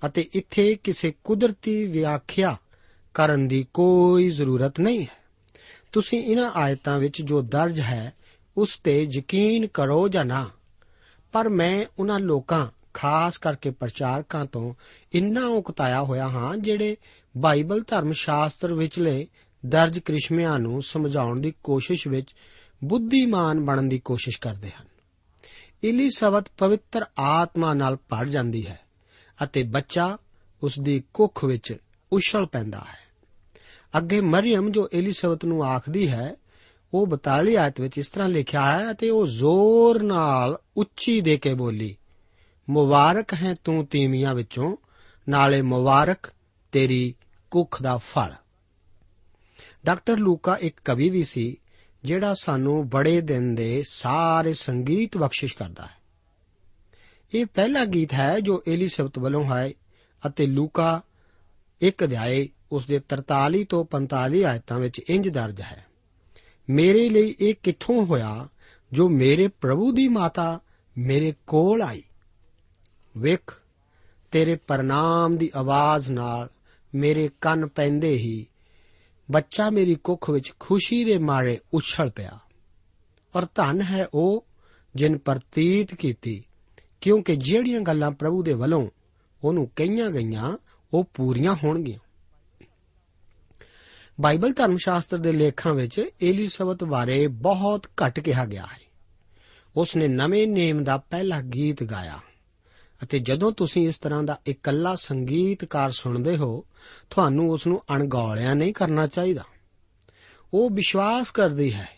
ਅਤੇ 0.07 0.29
ਇੱਥੇ 0.33 0.75
ਕਿਸੇ 0.75 1.15
ਕੁਦਰਤੀ 1.25 1.87
ਵਿਆਖਿਆ 1.87 2.57
ਕਰਨ 3.15 3.49
ਦੀ 3.49 3.67
ਕੋਈ 3.75 4.31
ਜ਼ਰੂਰਤ 4.31 4.81
ਨਹੀਂ 4.81 5.00
ਹੈ। 5.00 5.26
ਤੁਸੀਂ 5.93 6.25
ਇਹਨਾਂ 6.25 6.50
ਆਇਤਾਂ 6.55 6.99
ਵਿੱਚ 6.99 7.23
ਜੋ 7.23 7.43
ਦਰਜ 7.43 7.81
ਹੈ, 7.81 8.12
ਉਸ 8.57 8.79
ਤੇ 8.79 9.09
ਯਕੀਨ 9.12 9.67
ਕਰੋ 9.67 10.09
ਜਾਂ 10.09 10.25
ਨਾ। 10.25 10.50
ਪਰ 11.33 11.49
ਮੈਂ 11.49 11.85
ਉਹਨਾਂ 11.99 12.21
ਲੋਕਾਂ 12.21 12.67
ਖਾਸ 12.97 13.38
ਕਰਕੇ 13.38 13.71
ਪ੍ਰਚਾਰਕਾਂ 13.71 14.47
ਤੋਂ 14.47 14.75
ਇੰਨਾ 15.12 15.47
ਉਕਤਾਇਆ 15.47 16.03
ਹੋਇਆ 16.03 16.29
ਹਾਂ 16.29 16.57
ਜਿਹੜੇ 16.57 16.97
ਬਾਈਬਲ 17.37 17.83
ਧਰਮ 17.87 18.12
ਸ਼ਾਸਤਰ 18.12 18.73
ਵਿਚਲੇ 18.73 19.26
ਦਰਜ 19.67 19.99
ਕ੍ਰਿਸ਼ਮਿਆਂ 19.99 20.59
ਨੂੰ 20.59 20.83
ਸਮਝਾਉਣ 20.83 21.41
ਦੀ 21.41 21.55
ਕੋਸ਼ਿਸ਼ 21.65 22.09
ਵਿੱਚ 22.09 22.35
ਬੁੱਧੀਮਾਨ 22.85 23.65
ਬਣਨ 23.65 23.88
ਦੀ 23.88 23.99
ਕੋਸ਼ਿਸ਼ 23.99 24.41
ਕਰਦੇ 24.41 24.71
ਹਨ। 24.71 24.87
ਇਲਿਸਬਤ 25.85 26.47
ਪਵਿੱਤਰ 26.59 27.05
ਆਤਮਾ 27.19 27.75
ਨਾਲ 27.75 27.97
ਭਰ 27.97 28.26
ਜਾਂਦੀ 28.26 28.67
ਹੈ 28.67 28.81
ਅਤੇ 29.45 29.62
ਬੱਚਾ 29.62 30.19
ਉਸ 30.62 30.81
ਦੀ 30.81 31.03
ਕੁੱਖ 31.15 31.45
ਵਿੱਚ 31.45 31.76
ਉਛਲ 32.12 32.47
ਪੈਂਦਾ 32.47 32.79
ਹੈ। 32.79 33.07
ਅੱਗੇ 33.99 34.21
ਮਰੀਮ 34.21 34.71
ਜੋ 34.71 34.88
ਇਲਿਸਬਤ 34.93 35.45
ਨੂੰ 35.45 35.65
ਆਖਦੀ 35.65 36.09
ਹੈ, 36.09 36.37
ਉਹ 36.95 37.07
42 37.07 37.57
ਆਇਤ 37.57 37.81
ਵਿੱਚ 37.81 37.99
ਇਸ 37.99 38.09
ਤਰ੍ਹਾਂ 38.09 38.29
ਲਿਖਿਆ 38.29 38.79
ਹੈ 38.79 38.91
ਅਤੇ 38.91 39.11
ਉਹ 39.11 39.26
ਜ਼ੋਰ 39.26 40.03
ਨਾਲ 40.03 40.59
ਉੱਚੀ 40.76 41.21
ਦੇ 41.21 41.37
ਕੇ 41.37 41.55
ਬੋਲੀ 41.55 41.97
ਮੁਬਾਰਕ 42.71 43.35
ਹੈ 43.35 43.55
ਤੂੰ 43.65 43.87
ਤੀਮੀਆਂ 43.87 44.35
ਵਿੱਚੋਂ, 44.35 44.77
ਨਾਲੇ 45.29 45.63
ਮੁਬਾਰਕ 45.63 46.33
ਤੇਰੀ 46.73 47.15
ਕੁੱਖ 47.51 47.83
ਦਾ 47.83 47.97
ਫਲ। 47.97 48.33
ਡਾਕਟਰ 49.85 50.17
ਲੂਕਾ 50.17 50.57
ਇੱਕ 50.61 50.81
ਕਵੀ 50.85 51.11
ਵੀ 51.11 51.25
ਸੀ, 51.25 51.57
ਜਿਹੜਾ 52.05 52.35
ਸਾਨੂੰ 52.35 52.89
ਬੜੇ 52.89 53.21
ਦਿਨ 53.21 53.55
ਦੇ 53.55 53.83
ਸਾਰੇ 53.89 54.53
ਸੰਗੀਤ 54.53 55.17
ਬਖਸ਼ਿਸ਼ 55.17 55.57
ਕਰਦਾ 55.57 55.87
ਹੈ। 55.87 55.97
ਇਹ 57.35 57.47
ਪਹਿਲਾ 57.47 57.85
ਗੀਤ 57.85 58.15
ਹੈ 58.15 58.41
ਜੋ 58.41 58.63
ਏਲੀਸਬਤ 58.69 59.19
ਵੱਲੋਂ 59.19 59.45
ਹੈ 59.45 59.71
ਅਤੇ 60.27 60.47
ਲੂਕਾ 60.47 61.03
ਇੱਕ 61.81 62.05
ਅਧਿਆਏ 62.05 62.49
ਉਸ 62.73 62.87
ਦੇ 62.87 63.01
43 63.09 63.65
ਤੋਂ 63.65 63.85
45 63.85 64.45
ਆਇਤਾਂ 64.45 64.79
ਵਿੱਚ 64.81 64.99
ਇੰਜ 65.11 65.29
ਦਰਜ 65.29 65.61
ਹੈ, 65.61 65.87
ਮੇਰੇ 66.71 67.09
ਲਈ 67.09 67.35
ਇਹ 67.41 67.55
ਕਿੱਥੋਂ 67.63 68.07
ਹੋਇਆ 68.07 68.49
ਜੋ 68.93 69.09
ਮੇਰੇ 69.09 69.49
ਪ੍ਰਭੂ 69.49 69.93
ਦੀ 69.93 70.09
ਮਾਤਾ 70.09 70.61
ਮੇਰੇ 70.99 71.35
ਕੋਲ 71.47 71.83
ਆਈ? 71.83 72.03
ਵੇਖ, 73.19 73.61
ਤੇਰੇ 74.31 74.57
ਪ੍ਰਨਾਮ 74.57 75.37
ਦੀ 75.37 75.51
ਆਵਾਜ਼ 75.55 76.13
ਨਾਲ 76.13 76.49
ਮੇਰੇ 76.95 77.31
ਕੰਨ 77.41 77.67
ਪੈਂਦੇ 77.67 78.15
ਹੀ 78.15 78.47
ਬੱਚਾ 79.31 79.71
ਮੇਰੀ 79.71 79.95
ਕੁੱਖ 79.95 80.31
ਵਿੱਚ 80.31 80.53
ਖੁਸ਼ੀ 80.61 81.05
ਦੇ 81.05 81.19
ਮਾਰੇ 81.19 81.59
ਉਛਲ 81.75 82.11
ਪਿਆ। 82.11 82.39
ਔਰ 83.37 83.47
ਧਨ 83.55 83.83
ਹੈ 83.83 84.07
ਉਹ 84.15 84.45
ਜਿਨ 84.97 85.19
ਪ੍ਰਤੀਤ 85.19 85.95
ਕੀਤੀ, 85.95 86.45
ਕਿਉਂਕਿ 87.01 87.37
ਜਿਹੜੀਆਂ 87.37 87.81
ਗੱਲਾਂ 87.81 88.11
ਪ੍ਰਭੂ 88.11 88.43
ਦੇ 88.43 88.53
ਵੱਲੋਂ 88.53 88.89
ਉਹਨੂੰ 89.45 89.71
ਕਹੀਆਂ 89.77 90.11
ਗਈਆਂ, 90.11 90.57
ਉਹ 90.95 91.05
ਪੂਰੀਆਂ 91.15 91.55
ਹੋਣਗੀਆਂ। 91.65 91.99
ਬਾਈਬਲ 94.21 94.53
ਧਰਮ 94.53 94.77
ਸ਼ਾਸਤਰ 94.77 95.19
ਦੇ 95.19 95.33
ਲੇਖਾਂ 95.33 95.75
ਵਿੱਚ 95.75 96.11
ਏਲੀਸਬਤ 96.23 96.85
ਬਾਰੇ 96.85 97.27
ਬਹੁਤ 97.27 97.87
ਘੱਟ 97.87 98.21
ਕਿਹਾ 98.21 98.45
ਗਿਆ 98.45 98.63
ਹੈ। 98.63 98.81
ਉਸ 99.77 99.97
ਨੇ 99.97 100.09
ਨਵੇਂ 100.09 100.49
ਨੇਮ 100.49 100.85
ਦਾ 100.85 100.97
ਪਹਿਲਾ 100.97 101.41
ਗੀਤ 101.41 101.85
ਗਾਇਆ। 101.85 102.21
ਅਤੇ 103.03 103.19
ਜਦੋਂ 103.19 103.53
ਤੁਸੀਂ 103.53 103.88
ਇਸ 103.88 103.99
ਤਰ੍ਹਾਂ 103.99 104.23
ਦਾ 104.23 104.41
ਇਕੱਲਾ 104.47 104.95
ਸੰਗੀਤਕਾਰ 104.95 105.91
ਸੁਣਦੇ 105.91 106.37
ਹੋ, 106.37 106.65
ਤੁਹਾਨੂੰ 107.11 107.50
ਉਸ 107.50 107.67
ਨੂੰ 107.67 107.83
ਅਣਗੌਲਿਆ 107.95 108.55
ਨਹੀਂ 108.55 108.75
ਕਰਨਾ 108.75 109.07
ਚਾਹੀਦਾ। 109.07 109.43
ਉਹ 110.55 110.71
ਵਿਸ਼ਵਾਸ 110.71 111.31
ਕਰਦੀ 111.31 111.75
ਹੈ, 111.75 111.88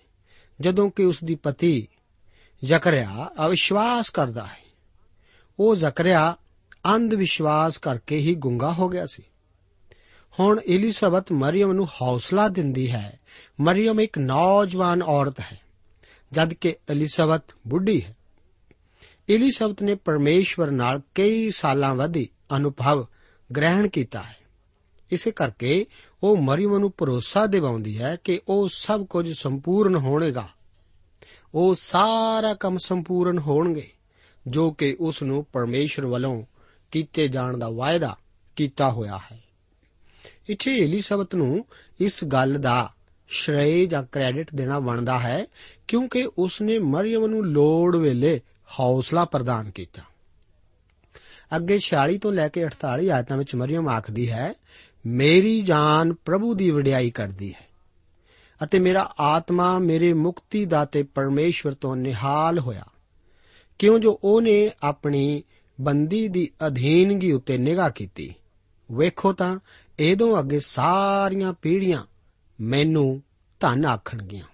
ਜਦੋਂ 0.61 0.91
ਕਿ 0.91 1.05
ਉਸ 1.05 1.25
ਦੀ 1.25 1.35
ਪਤੀ 1.35 1.89
ਜ਼ਕਰਿਆ 2.65 3.31
ਅਵਿਸ਼ਵਾਸ 3.47 4.11
ਕਰਦਾ 4.11 4.47
ਹੈ। 4.47 4.59
ਉਹ 5.59 5.77
ਜ਼ਕਰਿਆ 5.77 6.37
ਅੰਧ 6.95 7.15
ਵਿਸ਼ਵਾਸ 7.15 7.79
ਕਰਕੇ 7.79 8.17
ਹੀ 8.17 8.35
ਗੁੰਗਾ 8.35 8.73
ਹੋ 8.73 8.89
ਗਿਆ 8.89 9.07
ਸੀ। 9.07 9.23
ਹੁਣ 10.41 10.61
ਇਲਿਸਬਤ 10.61 11.33
ਮਰੀਮ 11.33 11.73
ਨੂੰ 11.73 11.87
ਹੌਸਲਾ 11.87 12.49
ਦਿੰਦੀ 12.49 12.91
ਹੈ। 12.91 13.21
ਮਰੀਮ 13.61 14.01
ਇੱਕ 14.01 14.19
ਨੌਜਵਾਨ 14.19 15.03
ਔਰਤ 15.03 15.41
ਹੈ 15.41 15.61
ਜਦ 16.33 16.53
ਕਿ 16.53 16.77
ਇਲਿਸਬਤ 16.91 17.43
ਬੁੱਢੀ 17.69 18.05
ਹੈ। 18.05 18.17
ਇਲਿਸਬਤ 19.29 19.83
ਨੇ 19.83 19.95
ਪਰਮੇਸ਼ਵਰ 19.95 20.71
ਨਾਲ 20.71 21.01
ਕਈ 21.15 21.51
ਸਾਲਾਂ 21.51 21.95
ਵਧੀ 21.95 22.29
ਅਨੁਭਵ 22.57 23.07
ਗ੍ਰਹਿਣ 23.57 23.89
ਕੀਤਾ 23.89 24.23
ਹੈ। 24.23 24.37
ਇਸੇ 25.11 25.31
ਕਰਕੇ 25.31 25.87
ਉਹ 26.23 26.37
ਮਰੀਮ 26.37 26.79
ਨੂੰ 26.79 26.93
ਭਰੋਸਾ 26.99 27.47
ਦਿਵਾਉਂਦੀ 27.47 28.03
ਹੈ 28.03 28.17
ਕਿ 28.25 28.41
ਉਹ 28.49 28.69
ਸਭ 28.73 29.07
ਕੁਝ 29.07 29.33
ਸੰਪੂਰਨ 29.33 29.97
ਹੋਣੇਗਾ। 29.97 30.49
ਉਹ 31.55 31.75
ਸਾਰਾ 31.75 32.55
ਕੰਮ 32.55 32.77
ਸੰਪੂਰਨ 32.79 33.39
ਹੋਣਗੇ, 33.39 33.91
ਜੋ 34.47 34.71
ਕਿ 34.71 34.97
ਉਸ 35.01 35.23
ਨੂੰ 35.23 35.47
ਪਰਮੇਸ਼ਰ 35.53 36.07
ਵੱਲੋਂ 36.07 36.43
ਕੀਤੇ 36.91 37.29
ਜਾਣ 37.29 37.57
ਦਾ 37.57 37.69
ਵਾਅਦਾ 37.69 38.17
ਕੀਤਾ 38.57 38.91
ਹੋਇਆ 38.91 39.21
ਹੈ। 39.33 39.43
ਇੱਥੇ 40.49 40.77
ਇਲਿਸਬਤ 40.77 41.35
ਨੂੰ 41.35 41.67
ਇਸ 42.01 42.25
ਗੱਲ 42.25 42.55
ਦਾ 42.55 42.93
ਸ਼੍ਰੇਅ 43.29 43.89
ਜਾਂ 43.89 44.03
ਕ੍ਰੈਡਿਟ 44.13 44.55
ਦੇਣਾ 44.55 44.79
ਬਣਦਾ 44.79 45.19
ਹੈ 45.19 45.47
ਕਿਉਂਕਿ 45.89 46.29
ਉਸ 46.39 46.63
ਨੇ 46.63 46.79
ਮਰੀਮ 46.79 47.27
ਨੂੰ 47.27 47.47
ਲੋੜ 47.47 47.97
ਵੇਲੇ 47.97 48.41
ਹੌਸਲਾ 48.79 49.25
ਪ੍ਰਦਾਨ 49.25 49.71
ਕੀਤਾ। 49.71 50.03
ਅੱਗੇ 51.57 51.79
46 51.79 52.19
ਤੋਂ 52.19 52.33
ਲੈ 52.33 52.49
ਕੇ 52.49 52.65
48 52.65 53.11
ਆਇਤਾਂ 53.11 53.37
ਵਿੱਚ 53.37 53.55
ਮਰੀਮ 53.55 53.89
ਆਖਦੀ 53.89 54.31
ਹੈ, 54.31 54.55
ਮੇਰੀ 55.07 55.63
ਜਾਨ 55.63 56.13
ਪ੍ਰਭੂ 56.13 56.55
ਦੀ 56.55 56.71
ਵਡਿਆਈ 56.71 57.11
ਕਰਦੀ 57.11 57.55
ਹੈ 57.55 57.69
ਅਤੇ 58.65 58.79
ਮੇਰਾ 58.79 59.15
ਆਤਮਾ 59.21 59.79
ਮੇਰੇ 59.79 60.13
ਮੁਕਤੀ 60.13 60.65
ਦਾਤੇ 60.65 61.03
ਪਰਮੇਸ਼ਵਰ 61.03 61.75
ਤੋਂ 61.75 61.97
ਨਿਹਾਲ 61.97 62.59
ਹੋਇਆ। 62.59 62.85
ਕਿਉਂ 63.79 63.99
ਜੋ 63.99 64.21
ਉਹਨੇ 64.25 64.71
ਆਪਣੀ 64.83 65.43
ਬੰਦੀ 65.81 66.29
ਦੀ 66.29 66.51
ਅਧੀਨਗੀ 66.67 67.33
ਉੱਤੇ 67.33 67.59
ਨਿਗਾਹ 67.59 67.91
ਕੀਤੀ। 67.91 68.35
ਵੇਖੋ 68.93 69.33
ਤਾਂ, 69.33 69.59
ਇਹਦੋਂ 69.99 70.39
ਅੱਗੇ 70.39 70.61
ਸਾਰੀਆਂ 70.61 71.53
ਪੀੜ੍ਹੀਆਂ 71.53 72.05
ਮੈਨੂੰ 72.61 73.23
ਧੰਨ 73.61 73.87
ਆਖਣਗੀਆਂ। 73.87 74.45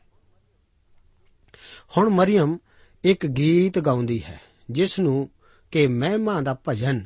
ਹੁਣ 1.96 2.08
ਮਰੀਮ 2.08 2.58
ਇੱਕ 3.04 3.26
ਗੀਤ 3.26 3.78
ਗਾਉਂਦੀ 3.78 4.22
ਹੈ 4.24 4.40
ਜਿਸ 4.70 4.98
ਨੂੰ 4.98 5.30
ਕਿ 5.70 5.86
ਮਹਿਮਾ 5.86 6.40
ਦਾ 6.40 6.56
ਭਜਨ 6.68 7.04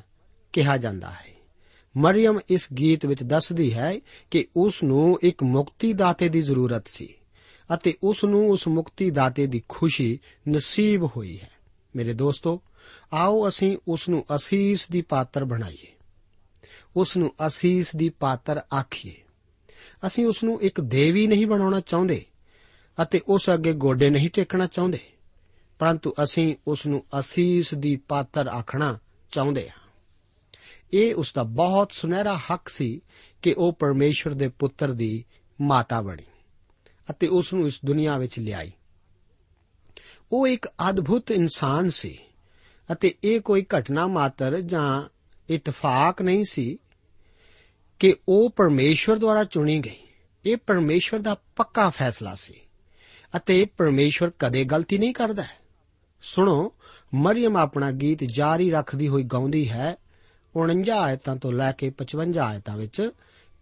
ਕਿਹਾ 0.53 0.77
ਜਾਂਦਾ 0.77 1.11
ਹੈ। 1.11 1.35
ਮਰੀਮ 1.97 2.41
ਇਸ 2.51 2.73
ਗੀਤ 2.73 3.07
ਵਿੱਚ 3.07 3.23
ਦੱਸਦੀ 3.23 3.75
ਹੈ 3.75 4.01
ਕਿ 4.31 4.47
ਉਸ 4.57 4.83
ਨੂੰ 4.83 5.19
ਇੱਕ 5.23 5.43
ਮੁਕਤੀ 5.43 5.93
ਦਾਤੇ 5.93 6.29
ਦੀ 6.29 6.43
ਜ਼ਰੂਰਤ 6.43 6.89
ਸੀ 6.89 7.15
ਅਤੇ 7.75 7.95
ਉਸ 8.03 8.25
ਨੂੰ 8.25 8.51
ਉਸ 8.51 8.69
ਮੁਕਤੀ 8.69 9.11
ਦਾਤੇ 9.11 9.47
ਦੀ 9.47 9.63
ਖੁਸ਼ੀ 9.69 10.19
ਨਸੀਬ 10.49 11.05
ਹੋਈ 11.05 11.41
ਹੈ। 11.41 11.51
ਮੇਰੇ 11.97 12.15
ਦੋਸਤੋ, 12.15 12.63
ਆਓ 13.13 13.49
ਅਸੀਂ 13.49 13.77
ਉਸ 13.89 14.09
ਨੂੰ 14.09 14.25
ਅਸੀਸ 14.35 14.91
ਦੀ 14.91 15.03
ਪਾਤਰ 15.03 15.45
ਬਣਾਈਏ। 15.45 15.93
ਉਸ 16.97 17.17
ਨੂੰ 17.17 17.35
ਅਸੀਸ 17.47 17.97
ਦੀ 17.97 18.09
ਪਾਤਰ 18.09 18.61
ਆਖੀਏ। 18.79 19.15
ਅਸੀਂ 20.07 20.27
ਉਸ 20.27 20.45
ਨੂੰ 20.45 20.63
ਇੱਕ 20.63 20.81
ਦੇਵੀ 20.81 21.27
ਨਹੀਂ 21.27 21.47
ਬਣਾਉਣਾ 21.47 21.81
ਚਾਹੁੰਦੇ 21.81 22.25
ਅਤੇ 23.03 23.21
ਉਸ 23.29 23.51
ਅੱਗੇ 23.55 23.73
ਗੋਡੇ 23.73 24.11
ਨਹੀਂ 24.11 24.31
ਟੇਕਣਾ 24.31 24.67
ਚਾਹੁੰਦੇ। 24.67 24.99
ਪਰੰਤੂ 25.79 26.15
ਅਸੀਂ 26.23 26.57
ਉਸ 26.67 26.87
ਨੂੰ 26.87 27.05
ਅਸੀਸ 27.19 27.75
ਦੀ 27.75 27.97
ਪਾਤਰ 27.97 28.47
ਆਖਣਾ 28.47 28.99
ਚਾਹੁੰਦੇ 29.33 29.69
ਹਾਂ। 29.69 29.89
ਇਹ 30.93 31.15
ਉਸ 31.15 31.33
ਦਾ 31.35 31.43
ਬਹੁਤ 31.43 31.93
ਸੁਨਹਿਰਾ 31.93 32.39
ਹੱਕ 32.39 32.69
ਸੀ 32.69 33.01
ਕਿ 33.43 33.55
ਉਹ 33.59 33.73
ਪਰਮੇਸ਼ਵਰ 33.73 34.35
ਦੇ 34.35 34.49
ਪੁੱਤਰ 34.49 34.93
ਦੀ 34.93 35.25
ਮਾਤਾ 35.61 36.01
ਬਣੀ 36.01 36.23
ਅਤੇ 37.11 37.27
ਉਸ 37.27 37.55
ਨੂੰ 37.55 37.67
ਇਸ 37.67 37.81
ਦੁਨੀਆ 37.85 38.19
ਵਿੱਚ 38.19 38.39
ਲਿਆਈ। 38.39 38.73
ਉਹ 40.33 40.49
ਇੱਕ 40.49 40.67
ਅਦਭੁਤ 40.91 41.31
ਇਨਸਾਨ 41.31 41.89
ਸੀ 41.89 42.19
ਅਤੇ 42.93 43.15
ਇਹ 43.25 43.41
ਕੋਈ 43.41 43.67
ਘਟਨਾ 43.79 44.07
ਮਾਤਰ 44.07 44.61
ਜਾਂ 44.61 45.09
ਇਤਫਾਕ 45.51 46.23
ਨਹੀਂ 46.23 46.45
ਸੀ 46.51 46.79
ਕਿ 47.99 48.15
ਉਹ 48.29 48.51
ਪਰਮੇਸ਼ਵਰ 48.51 49.17
ਦੁਆਰਾ 49.17 49.45
ਚੁਣੀ 49.45 49.79
ਗਈ। 49.79 49.97
ਇਹ 50.47 50.57
ਪਰਮੇਸ਼ਵਰ 50.57 51.21
ਦਾ 51.21 51.37
ਪੱਕਾ 51.57 51.91
ਫੈਸਲਾ 51.91 52.35
ਸੀ 52.35 52.55
ਅਤੇ 53.37 53.65
ਪਰਮੇਸ਼ਵਰ 53.65 54.31
ਕਦੇ 54.39 54.65
ਗਲਤੀ 54.65 54.99
ਨਹੀਂ 54.99 55.15
ਕਰਦਾ। 55.15 55.45
ਸੁਣੋ, 56.23 56.73
ਮਰੀਮ 57.15 57.57
ਆਪਣਾ 57.57 57.91
ਗੀਤ 57.91 58.25
ਜਾਰੀ 58.25 58.71
ਰੱਖਦੀ 58.71 59.09
ਹੋਈ 59.09 59.23
ਗਾਉਂਦੀ 59.23 59.71
ਹੈ 59.71 59.97
49 60.57 60.99
ਆਇਤਾਂ 60.99 61.37
ਤੋਂ 61.37 61.53
ਲੈ 61.53 61.73
ਕੇ 61.73 61.91
55 61.91 62.39
ਆਇਤਾਂ 62.39 62.77
ਵਿੱਚ, 62.77 63.11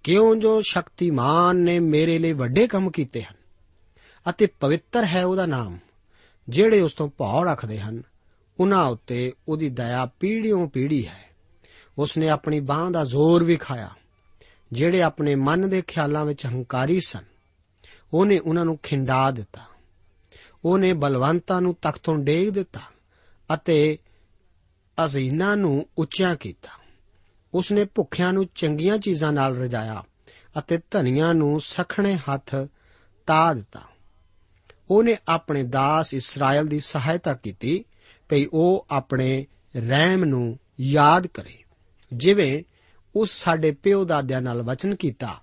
ਕਿਉਂ 0.04 0.36
ਜੋ 0.36 0.60
ਸ਼ਕਤੀਮਾਨ 0.60 1.56
ਨੇ 1.56 1.78
ਮੇਰੇ 1.78 2.18
ਲਈ 2.18 2.32
ਵੱਡੇ 2.32 2.66
ਕੰਮ 2.66 2.90
ਕੀਤੇ 2.90 3.22
ਹਨ, 3.22 3.34
ਅਤੇ 4.30 4.46
ਪਵਿੱਤਰ 4.46 5.04
ਹੈ 5.04 5.24
ਉਹਦਾ 5.24 5.46
ਨਾਮ, 5.46 5.78
ਜਿਹੜੇ 6.48 6.80
ਉਸ 6.80 6.92
ਤੋਂ 6.92 7.08
ਭਾਅ 7.08 7.44
ਰੱਖਦੇ 7.44 7.80
ਹਨ, 7.80 8.02
ਉਹਨਾਂ 8.60 8.84
ਉੱਤੇ 8.84 9.32
ਉਹਦੀ 9.48 9.68
ਦਇਆ 9.68 10.06
ਪੀੜ੍ਹੀਓਂ 10.06 10.68
ਪੀੜ੍ਹੀ 10.68 11.06
ਹੈ। 11.06 11.26
ਉਸ 11.98 12.18
ਨੇ 12.18 12.28
ਆਪਣੀ 12.28 12.60
ਬਾਹ 12.60 12.90
ਦਾ 12.90 13.04
ਜ਼ੋਰ 13.04 13.44
ਵਿਖਾਇਆ 13.44 13.90
ਜਿਹੜੇ 14.72 15.02
ਆਪਣੇ 15.02 15.34
ਮਨ 15.34 15.68
ਦੇ 15.68 15.82
ਖਿਆਲਾਂ 15.82 16.24
ਵਿੱਚ 16.24 16.46
ਹੰਕਾਰੀ 16.46 17.00
ਸਨ, 17.00 17.24
ਉਹਨੇ 18.12 18.38
ਉਹਨਾਂ 18.38 18.64
ਨੂੰ 18.64 18.78
ਖਿੰਡਾ 18.82 19.30
ਦਿੱਤਾ। 19.30 19.60
ਉਹਨੇ 20.66 20.92
ਬਲਵੰਤਾਂ 20.92 21.60
ਨੂੰ 21.60 21.76
ਤਖਤੋਂ 21.82 22.16
ਡੇਗ 22.16 22.48
ਦਿੱਤਾ 22.48 22.80
ਅਤੇ 23.54 23.98
ਅਜ਼ੀਨਾ 25.04 25.54
ਨੂੰ 25.54 25.88
ਉੱਚਾ 25.98 26.34
ਕੀਤਾ। 26.34 26.68
ਉਸਨੇ 27.54 27.84
ਭੁੱਖਿਆਂ 27.84 28.32
ਨੂੰ 28.32 28.48
ਚੰਗੀਆਂ 28.54 28.98
ਚੀਜ਼ਾਂ 28.98 29.32
ਨਾਲ 29.32 29.56
ਰਜਾਇਆ 29.56 30.04
ਅਤੇ 30.58 30.78
ਧਨੀਆਂ 30.90 31.34
ਨੂੰ 31.34 31.60
ਸਖਣੇ 31.60 32.14
ਹੱਥ 32.14 32.54
ਤਾ 33.26 33.54
ਦਿੱਤਾ। 33.54 33.82
ਉਹਨੇ 34.90 35.16
ਆਪਣੇ 35.28 35.62
ਦਾਸ 35.62 36.14
ਇਸਰਾਇਲ 36.14 36.66
ਦੀ 36.66 36.80
ਸਹਾਇਤਾ 36.80 37.34
ਕੀਤੀ 37.34 37.84
ਭਈ 38.28 38.46
ਉਹ 38.52 38.86
ਆਪਣੇ 38.90 39.46
ਰਹਿਮ 39.76 40.24
ਨੂੰ 40.24 40.58
ਯਾਦ 40.80 41.26
ਕਰੇ। 41.26 41.64
ਜਿਵੇਂ 42.12 42.64
ਉਸ 43.16 43.30
ਸਾਡੇ 43.30 43.70
ਪਿਓ 43.70 44.04
ਦਾਦਿਆਂ 44.04 44.42
ਨਾਲ 44.42 44.62
ਵਚਨ 44.62 44.94
ਕੀਤਾ, 44.94 45.40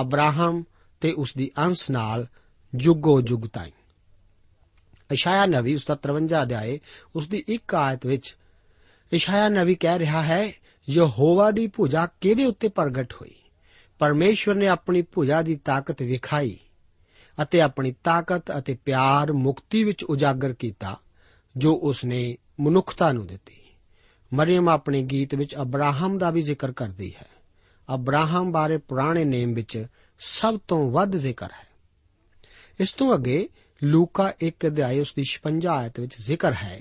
ਅਬਰਾਹਮ 0.00 0.64
ਤੇ 1.00 1.12
ਉਸ 1.12 1.34
ਦੀ 1.36 1.50
ਅੰਸ਼ 1.58 1.90
ਨਾਲ 1.90 2.26
ਜੁਗੋ 2.74 3.20
ਜੁਗ 3.20 3.40
ਤਾਈਂ। 3.52 3.72
ਇਸ਼ਾਇਆ 5.12 5.46
ਨਵੀ 5.46 5.74
ਉਸ 5.74 5.86
ਦਾ 5.86 5.94
53 5.94 6.42
ਅਧਿਆਏ 6.42 6.80
ਉਸ 7.16 7.28
ਦੀ 7.28 7.44
ਇੱਕ 7.48 7.74
ਆਇਤ 7.74 8.06
ਵਿੱਚ 8.06 8.36
ਇਸ਼ਾਇਆ 9.12 9.48
ਨਵੀ 9.48 9.74
ਕਹਿ 9.74 9.98
ਰਿਹਾ 9.98 10.22
ਹੈ, 10.22 10.52
ਯਹੋਵਾ 10.90 11.50
ਦੀ 11.50 11.66
ਭੁਜਾ 11.66 12.08
ਕਿਹਦੇ 12.20 12.44
ਉੱਤੇ 12.44 12.68
ਪ੍ਰਗਟ 12.68 13.12
ਹੋਈ? 13.12 13.34
ਪਰਮੇਸ਼ਵਰ 13.98 14.54
ਨੇ 14.54 14.68
ਆਪਣੀ 14.68 15.02
ਭੁਜਾ 15.02 15.42
ਦੀ 15.42 15.56
ਤਾਕਤ 15.56 16.02
ਵਿਖਾਈ 16.02 16.58
ਅਤੇ 17.42 17.60
ਆਪਣੀ 17.60 17.94
ਤਾਕਤ 18.04 18.58
ਅਤੇ 18.58 18.78
ਪਿਆਰ 18.84 19.32
ਮੁਕਤੀ 19.32 19.84
ਵਿੱਚ 19.84 20.04
ਉਜਾਗਰ 20.04 20.52
ਕੀਤਾ, 20.52 21.00
ਜੋ 21.56 21.74
ਉਸਨੇ 21.74 22.36
ਮਨੁੱਖਤਾ 22.60 23.12
ਨੂੰ 23.12 23.26
ਦਿੱਤੀ। 23.26 23.56
ਮਰੀਮ 24.34 24.68
ਆਪਣੇ 24.68 25.02
ਗੀਤ 25.02 25.34
ਵਿੱਚ 25.34 25.56
ਅਬਰਾਹਮ 25.56 26.18
ਦਾ 26.18 26.30
ਵੀ 26.30 26.40
ਜ਼ਿਕਰ 26.40 26.72
ਕਰਦੀ 26.72 27.14
ਹੈ। 27.14 27.28
ਅਬਰਾਹਮ 27.94 28.52
ਬਾਰੇ 28.52 28.76
ਪੁਰਾਣੇ 28.76 29.24
ਨੇਮ 29.24 29.54
ਵਿੱਚ 29.54 29.86
ਸਭ 30.18 30.58
ਤੋਂ 30.68 30.90
ਵੱਧ 30.90 31.16
ਜ਼ਿਕਰ 31.16 31.46
ਹੈ। 31.46 31.70
ਇਸ 32.80 32.92
ਤੋਂ 32.92 33.14
ਅੱਗੇ 33.14 33.48
ਲੂਕਾ 33.84 34.32
1 34.42 34.66
ਅਧਿਆਇ 34.66 35.00
ਉਸ 35.00 35.14
ਦੀ 35.16 35.24
56 35.24 35.68
ਆਇਤ 35.68 36.00
ਵਿੱਚ 36.00 36.16
ਜ਼ਿਕਰ 36.22 36.52
ਹੈ 36.52 36.80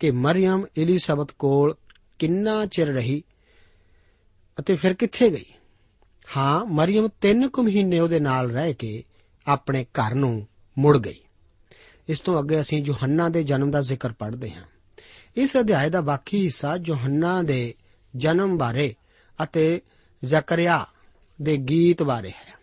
ਕਿ 0.00 0.10
ਮਰੀਮ 0.10 0.66
ਇਲਿਸਬਤ 0.76 1.30
ਕੋਲ 1.30 1.76
ਕਿੰਨਾ 2.18 2.66
ਚਿਰ 2.66 2.88
ਰਹੀ 2.88 3.22
ਅਤੇ 4.60 4.74
ਫਿਰ 4.74 4.94
ਕਿੱਥੇ 4.94 5.30
ਗਈ? 5.30 5.44
ਹਾਂ 6.36 6.64
ਮਰੀਮ 6.64 7.08
3 7.20 7.48
ਕੁ 7.48 7.62
ਮਹੀਨੇ 7.62 8.00
ਉਹਦੇ 8.00 8.20
ਨਾਲ 8.20 8.50
ਰਹਿ 8.50 8.74
ਕੇ 8.74 9.04
ਆਪਣੇ 9.46 9.84
ਘਰ 9.84 10.14
ਨੂੰ 10.14 10.46
ਮੁੜ 10.78 10.98
ਗਈ। 10.98 11.20
ਇਸ 12.08 12.20
ਤੋਂ 12.20 12.42
ਅੱਗੇ 12.42 12.60
ਅਸੀਂ 12.60 12.84
ਯੋਹੰਨਾ 12.86 13.28
ਦੇ 13.28 13.42
ਜਨਮ 13.42 13.70
ਦਾ 13.70 13.82
ਜ਼ਿਕਰ 13.82 14.12
ਪੜ੍ਹਦੇ 14.12 14.50
ਹਾਂ। 14.50 14.64
ਇਸ 15.36 15.56
ਅਧਿਆਇ 15.56 15.90
ਦਾ 15.90 16.00
ਬਾਕੀ 16.00 16.44
ਹਿੱਸਾ 16.44 16.78
ਯੋਹੰਨਾ 16.86 17.42
ਦੇ 17.42 17.74
ਜਨਮ 18.16 18.58
ਬਾਰੇ 18.58 18.94
ਅਤੇ 19.42 19.80
ਜ਼ਕਰਿਆ 20.24 20.86
ਦੇ 21.42 21.56
ਗੀਤ 21.56 22.02
ਬਾਰੇ 22.02 22.30
ਹੈ। 22.30 22.55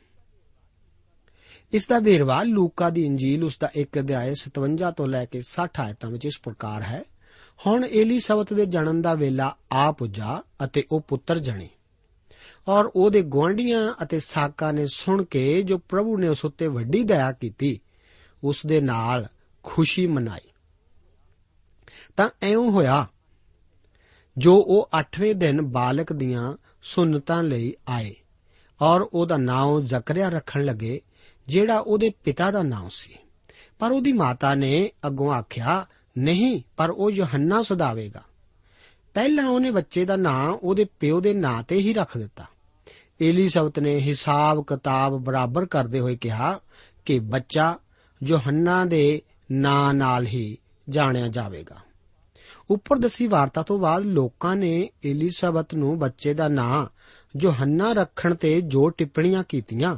ਇਸ 1.73 1.87
ਦਾ 1.87 1.99
ਵੇਰਵਾ 1.99 2.43
ਲੂਕਾ 2.43 2.89
ਦੀ 2.89 3.05
ਇੰਜੀਲ 3.05 3.43
ਉਸ 3.43 3.57
ਦਾ 3.59 3.69
1 3.75 3.99
ਅਧਿਆਇ 3.99 4.35
57 4.35 4.91
ਤੋਂ 4.91 5.07
ਲੈ 5.07 5.25
ਕੇ 5.25 5.41
60 5.41 5.79
ਆਇਤਾਂ 5.79 6.09
ਵਿੱਚ 6.09 6.25
ਇਸ 6.25 6.39
ਪ੍ਰਕਾਰ 6.43 6.81
ਹੈ। 6.81 7.03
ਹੁਣ 7.67 7.85
ਏਲੀਸਬਤ 7.85 8.53
ਦੇ 8.53 8.65
ਜਨਮ 8.65 9.01
ਦਾ 9.01 9.13
ਵੇਲਾ 9.13 9.55
ਆ 9.71 9.91
ਪੁੱਜਾ 9.91 10.41
ਅਤੇ 10.63 10.83
ਉਹ 10.91 11.01
ਪੁੱਤਰ 11.01 11.39
ਜਣੇ। 11.39 11.69
ਔਰ 12.67 12.89
ਉਹਦੇ 12.95 13.21
ਗਵਾਂਢੀਆਂ 13.21 13.93
ਅਤੇ 14.03 14.19
ਸਾਕਾਂ 14.19 14.73
ਨੇ 14.73 14.87
ਸੁਣ 14.87 15.23
ਕੇ 15.23 15.63
ਜੋ 15.63 15.77
ਪ੍ਰਭੂ 15.77 16.17
ਨੇ 16.17 16.27
ਉਸ 16.27 16.45
ਉੱਤੇ 16.45 16.67
ਵੱਡੀ 16.67 17.03
ਦਇਆ 17.03 17.31
ਕੀਤੀ, 17.31 17.79
ਉਸ 18.43 18.65
ਦੇ 18.65 18.81
ਨਾਲ 18.81 19.27
ਖੁਸ਼ੀ 19.63 20.07
ਮਨਾਈ। 20.07 20.49
ਤਾਂ 22.17 22.29
ਐਉਂ 22.41 22.71
ਹੋਇਆ, 22.71 23.07
ਜੋ 24.37 24.55
ਉਹ 24.55 24.89
8ਵੇਂ 24.99 25.35
ਦਿਨ 25.35 25.61
ਬਾਲਕ 25.61 26.13
ਦੀਆਂ 26.13 26.57
ਸੁਨਤਾਂ 26.83 27.43
ਲਈ 27.43 27.73
ਆਏ 27.87 28.15
ਔਰ 28.81 29.01
ਉਹਦਾ 29.13 29.37
ਨਾਮ 29.37 29.81
ਜ਼ਕਰਿਆ 29.81 30.29
ਰੱਖਣ 30.29 30.65
ਲੱਗੇ 30.65 31.01
ਜਿਹੜਾ 31.47 31.79
ਉਹਦੇ 31.79 32.11
ਪਿਤਾ 32.23 32.51
ਦਾ 32.51 32.63
ਨਾਮ 32.63 32.89
ਸੀ। 32.91 33.17
ਪਰ 33.79 33.91
ਉਹਦੀ 33.91 34.13
ਮਾਤਾ 34.13 34.55
ਨੇ 34.55 34.91
ਅੱਗੋਂ 35.07 35.33
ਆਖਿਆ, 35.33 35.87
ਨਹੀਂ, 36.17 36.61
ਪਰ 36.77 36.89
ਉਹ 36.89 37.11
ਯੋਹੰਨਾ 37.11 37.61
ਸਦਾਵੇਗਾ। 37.61 38.23
ਪਹਿਲਾਂ 39.13 39.45
ਉਹਨੇ 39.45 39.71
ਬੱਚੇ 39.71 40.05
ਦਾ 40.05 40.15
ਨਾਂ 40.15 40.49
ਉਹਦੇ 40.49 40.85
ਪਿਓ 40.99 41.21
ਦੇ 41.21 41.33
ਨਾਂ 41.33 41.63
ਤੇ 41.63 41.75
ਹੀ 41.75 41.93
ਰੱਖ 41.93 42.17
ਦਿੱਤਾ। 42.17 42.45
ਏਲੀਸਬਤ 43.21 43.79
ਨੇ 43.79 43.99
ਹਿਸਾਬ 43.99 44.63
ਕਿਤਾਬ 44.67 45.17
ਬਰਾਬਰ 45.17 45.65
ਕਰਦੇ 45.65 45.99
ਹੋਏ 45.99 46.15
ਕਿਹਾ 46.15 46.59
ਕਿ 47.05 47.19
ਬੱਚਾ 47.19 47.79
ਯੋਹੰਨਾ 48.23 48.85
ਦੇ 48.85 49.21
ਨਾਂ 49.51 49.93
ਨਾਲ 49.93 50.25
ਹੀ 50.25 50.57
ਜਾਣਿਆ 50.89 51.27
ਜਾਵੇਗਾ। 51.27 51.77
ਉੱਪਰ 52.69 52.97
ਦੱਸੀ 52.97 53.27
ਵਾਰਤਾ 53.27 53.63
ਤੋਂ 53.63 53.79
ਬਾਅਦ 53.79 54.03
ਲੋਕਾਂ 54.03 54.55
ਨੇ 54.55 54.89
ਏਲੀਸਬਤ 55.05 55.73
ਨੂੰ 55.75 55.99
ਬੱਚੇ 55.99 56.33
ਦਾ 56.33 56.47
ਨਾਂ 56.47 56.87
ਯੋਹੰਨਾ 57.41 57.93
ਰੱਖਣ 57.93 58.35
ਤੇ 58.35 58.61
ਜੋ 58.61 58.89
ਟਿੱਪਣੀਆਂ 58.89 59.43
ਕੀਤੀਆਂ 59.49 59.97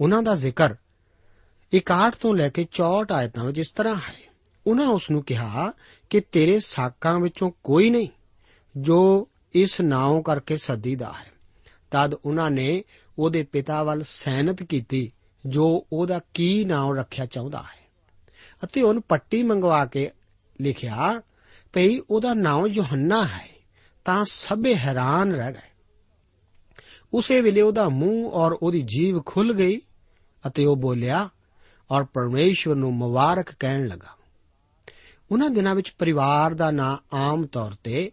ਉਹਨਾਂ 0.00 0.22
ਦਾ 0.22 0.34
ਜ਼ਿਕਰ। 0.34 0.74
61 1.72 2.14
ਤੋਂ 2.20 2.34
ਲੈ 2.34 2.48
ਕੇ 2.48 2.66
64 2.72 3.12
ਆਇਤਾਂ 3.12 3.44
ਵਿੱਚ 3.44 3.58
ਇਸ 3.58 3.70
ਤਰ੍ਹਾਂ 3.70 3.96
ਹੈ, 3.96 4.34
ਉਹਨਾਂ 4.66 4.88
ਉਸ 4.88 5.10
ਨੂੰ 5.10 5.22
ਕਿਹਾ 5.22 5.72
ਕਿ 6.10 6.20
ਤੇਰੇ 6.20 6.60
ਸਾਕਾਂ 6.60 7.20
ਵਿੱਚੋਂ 7.20 7.52
ਕੋਈ 7.64 7.90
ਨਹੀਂ 7.90 8.08
ਜੋ 8.76 9.28
ਇਸ 9.54 9.80
ਨਾਉ 9.80 10.22
ਕਰਕੇ 10.22 10.56
ਸੱਦੀਦਾ 10.56 11.12
ਹੈ। 11.12 11.34
ਤਦ 11.90 12.14
ਉਹਨਾਂ 12.14 12.50
ਨੇ 12.50 12.84
ਉਹਦੇ 13.18 13.42
ਪਿਤਾ 13.42 13.82
ਵੱਲ 13.82 14.04
ਸੈਨਤ 14.08 14.62
ਕੀਤੀ 14.62 15.12
ਜੋ 15.46 15.86
ਉਹਦਾ 15.92 16.20
ਕੀ 16.34 16.64
ਨਾਮ 16.64 16.98
ਰੱਖਿਆ 16.98 17.26
ਚਾਹੁੰਦਾ 17.26 17.62
ਹੈ। 17.62 17.84
ਅਤੇ 18.64 18.82
ਉਹਨ 18.82 19.00
ਪੱਟੀ 19.00 19.42
ਮੰਗਵਾ 19.42 19.86
ਕੇ 19.86 20.10
ਲਿਖਿਆ, 20.60 21.22
ਭਈ 21.72 21.98
ਉਹਦਾ 22.10 22.34
ਨਾਮ 22.34 22.66
ਯੋਹੰਨਾ 22.66 23.26
ਹੈ, 23.26 23.48
ਤਾਂ 24.04 24.24
ਸਭੇ 24.24 24.74
ਹੈਰਾਨ 24.74 25.32
ਰਹਿ 25.32 25.52
ਗਏ। 25.52 25.73
ਉਸੇ 27.14 27.40
ਵੇਲੇ 27.40 27.60
ਉਹਦਾ 27.62 27.88
ਮੂੰਹ 27.88 28.30
ਔਰ 28.32 28.58
ਉਹਦੀ 28.62 28.82
ਜੀਭ 28.82 29.22
ਖੁੱਲ 29.26 29.52
ਗਈ 29.52 29.80
ਅਤੇ 30.46 30.64
ਉਹ 30.64 30.76
ਬੋਲਿਆ, 30.76 31.28
ਔਰ 31.90 32.04
ਪਰਮੇਸ਼ਵਰ 32.04 32.74
ਨੂੰ 32.74 32.94
ਮੁਬਾਰਕ 32.94 33.46
ਕਹਿਣ 33.60 33.86
ਲੱਗਾ। 33.86 34.08
ਉਹਨਾਂ 35.32 35.50
ਦਿਨਾਂ 35.50 35.74
ਵਿੱਚ 35.74 35.90
ਪਰਿਵਾਰ 35.98 36.54
ਦਾ 36.54 36.70
ਨਾਂ 36.70 37.16
ਆਮ 37.16 37.46
ਤੌਰ 37.46 37.72
ਤੇ 37.84 38.12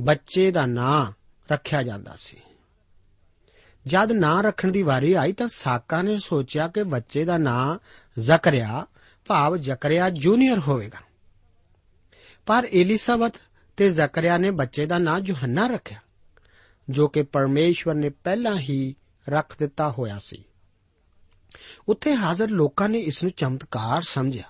ਬੱਚੇ 0.00 0.50
ਦਾ 0.50 0.66
ਨਾਂ 0.66 1.12
ਰੱਖਿਆ 1.52 1.82
ਜਾਂਦਾ 1.82 2.14
ਸੀ। 2.18 2.36
ਜਦ 3.86 4.12
ਨਾਂ 4.12 4.42
ਰੱਖਣ 4.42 4.72
ਦੀ 4.72 4.82
ਵਾਰੀ 4.82 5.12
ਆਈ 5.12 5.32
ਤਾਂ 5.32 5.48
ਸਾਕਾ 5.48 6.02
ਨੇ 6.02 6.18
ਸੋਚਿਆ 6.18 6.68
ਕਿ 6.68 6.82
ਬੱਚੇ 6.82 7.24
ਦਾ 7.24 7.38
ਨਾਂ 7.38 7.78
ਜ਼ਕਰਿਆ, 8.20 8.86
ਭਾਵ 9.26 9.56
ਜ਼ਕਰਿਆ 9.56 10.10
ਜੂਨੀਅਰ 10.10 10.58
ਹੋਵੇਗਾ। 10.58 10.98
ਪਰ 12.46 12.68
ਐਲਿਸਾਬਤ 12.74 13.32
ਤੇ 13.76 13.88
ਜ਼ਕਰਿਆ 13.88 14.36
ਨੇ 14.36 14.50
ਬੱਚੇ 14.50 14.86
ਦਾ 14.86 14.98
ਨਾਂ 14.98 15.20
ਯੋਹੰਨਾ 15.24 15.66
ਰੱਖਿਆ। 15.66 15.98
ਜੋ 16.90 17.08
ਕਿ 17.08 17.22
ਪਰਮੇਸ਼ਵਰ 17.22 17.94
ਨੇ 17.94 18.08
ਪਹਿਲਾਂ 18.08 18.56
ਹੀ 18.56 18.94
ਰੱਖ 19.28 19.56
ਦਿੱਤਾ 19.58 19.90
ਹੋਇਆ 19.90 20.18
ਸੀ। 20.18 20.44
ਉੱਥੇ 21.88 22.16
ਹਾਜ਼ਰ 22.16 22.50
ਲੋਕਾਂ 22.50 22.88
ਨੇ 22.88 22.98
ਇਸ 22.98 23.22
ਨੂੰ 23.22 23.32
ਚਮਤਕਾਰ 23.36 24.02
ਸਮਝਿਆ। 24.02 24.42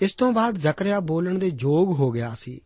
ਇਸ 0.00 0.12
ਤੋਂ 0.12 0.32
ਬਾਅਦ 0.32 0.56
ਜ਼ਕਰਿਆ 0.56 1.00
ਬੋਲਣ 1.00 1.38
ਦੇ 1.38 1.52
ਯੋਗ 1.58 1.88
ਹੋ 2.00 2.10
ਗਿਆ 2.10 2.34
ਸੀ 2.34 2.60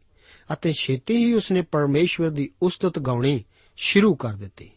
ਅਤੇ 0.53 0.73
ਛੇਤੀ 0.73 1.17
ਹੀ 1.17 1.33
ਉਸਨੇ 1.33 1.63
ਪਰਮੇਸ਼ਵਰ 1.63 2.31
ਦੀ 2.31 2.51
ਉਸਤਤ 2.63 2.99
ਗਾਉਣੀ 2.99 3.45
ਸ਼ੁਰੂ 3.77 4.15
ਕਰ 4.15 4.33
ਦਿੱਤੀ। 4.33 4.71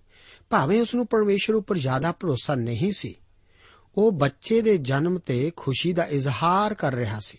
ਭਾਵੇਂ 0.50 0.82
ਉਸ 0.82 0.96
ਨੂੰ 0.96 1.08
ਪਰਮੇਸ਼ਵਰ 1.08 1.56
ਉੱਪਰ 1.56 1.78
ਜ਼ਿਆਦਾ 1.78 2.12
ਭਰੋਸਾ 2.12 2.56
ਨਹੀਂ 2.56 2.92
ਸੀ, 2.92 3.16
ਉਹ 3.98 4.12
ਬੱਚੇ 4.12 4.62
ਦੇ 4.62 4.78
ਜਨਮ 4.78 5.18
ਤੇ 5.18 5.52
ਖੁਸ਼ੀ 5.56 5.94
ਦਾ 5.94 6.04
ਇਜ਼ਹਾਰ 6.04 6.74
ਕਰ 6.74 6.94
ਰਿਹਾ 6.94 7.20
ਸੀ। 7.20 7.38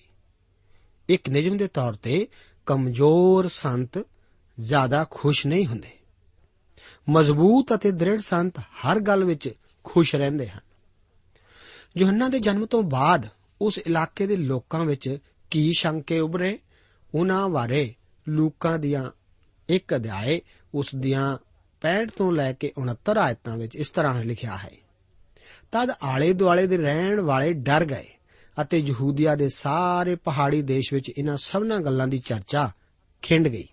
ਇੱਕ 1.09 1.29
ਨਿਯਮ 1.29 1.57
ਦੇ 1.57 1.69
ਤੌਰ 1.69 1.93
ਤੇ 1.93 2.29
ਕਮਜ਼ੋਰ 2.67 3.49
ਸੰਤ 3.49 4.07
ਜ਼ਿਆਦਾ 4.61 5.07
ਖੁਸ਼ 5.11 5.47
ਨਹੀਂ 5.47 5.67
ਹੁੰਦੇ। 5.67 6.02
ਮਜ਼ਬੂਤ 7.09 7.75
ਅਤੇ 7.75 7.91
ਦ੍ਰਿੜ 7.91 8.21
ਸੰਤ 8.21 8.59
ਹਰ 8.59 9.01
ਗੱਲ 9.01 9.25
ਵਿੱਚ 9.25 9.53
ਖੁਸ਼ 9.85 10.15
ਰਹਿੰਦੇ 10.15 10.49
ਹਨ। 10.49 10.61
ਯੋਹੰਨਾ 11.99 12.29
ਦੇ 12.29 12.41
ਜਨਮ 12.41 12.67
ਤੋਂ 12.67 12.83
ਬਾਅਦ 12.83 13.29
ਉਸ 13.61 13.79
ਇਲਾਕੇ 13.79 14.27
ਦੇ 14.27 14.37
ਲੋਕਾਂ 14.37 14.85
ਵਿੱਚ 14.85 15.19
ਕੀ 15.51 15.73
ਸ਼ੰਕੇ 15.79 16.21
ਉਭਰੇ? 16.21 16.59
ਉਹਨਾਂ 17.15 17.49
ਬਾਰੇ 17.49 17.95
ਲੂਕਾਂ 18.29 18.79
ਦੀਆਂ 18.79 19.11
ਇੱਕ 19.69 19.97
ਅਧਿਆਏ 19.97 20.41
ਉਸ 20.75 20.89
ਦੀਆਂ 20.97 21.39
65 21.81 22.07
ਤੋਂ 22.17 22.33
ਲੈ 22.33 22.53
ਕੇ 22.53 22.73
69 22.77 23.19
ਆਇਤਾਂ 23.19 23.57
ਵਿੱਚ 23.57 23.77
ਇਸ 23.77 23.91
ਤਰ੍ਹਾਂ 23.91 24.25
ਲਿਖਿਆ 24.25 24.57
ਹੈ। 24.57 24.71
ਤਦ 25.73 25.91
ਆਲੇ 26.03 26.33
ਦੁਆਲੇ 26.33 26.67
ਦੇ 26.67 26.77
ਰਹਿਣ 26.77 27.21
ਵਾਲੇ 27.21 27.53
ਡਰ 27.53 27.85
ਗਏ 27.85 28.11
ਅਤੇ 28.61 28.79
ਯਹੂਦੀਆ 28.79 29.35
ਦੇ 29.35 29.49
ਸਾਰੇ 29.49 30.15
ਪਹਾੜੀ 30.15 30.63
ਦੇਸ਼ 30.63 30.95
ਵਿੱਚ 30.95 31.13
ਇਹਨਾਂ 31.19 31.37
ਸਭਨਾਂ 31.37 31.81
ਗੱਲਾਂ 31.81 32.09
ਦੀ 32.09 32.19
ਚਰਚਾ 32.19 32.71
ਖਿੰਡ 33.23 33.49
ਗਈ। 33.49 33.69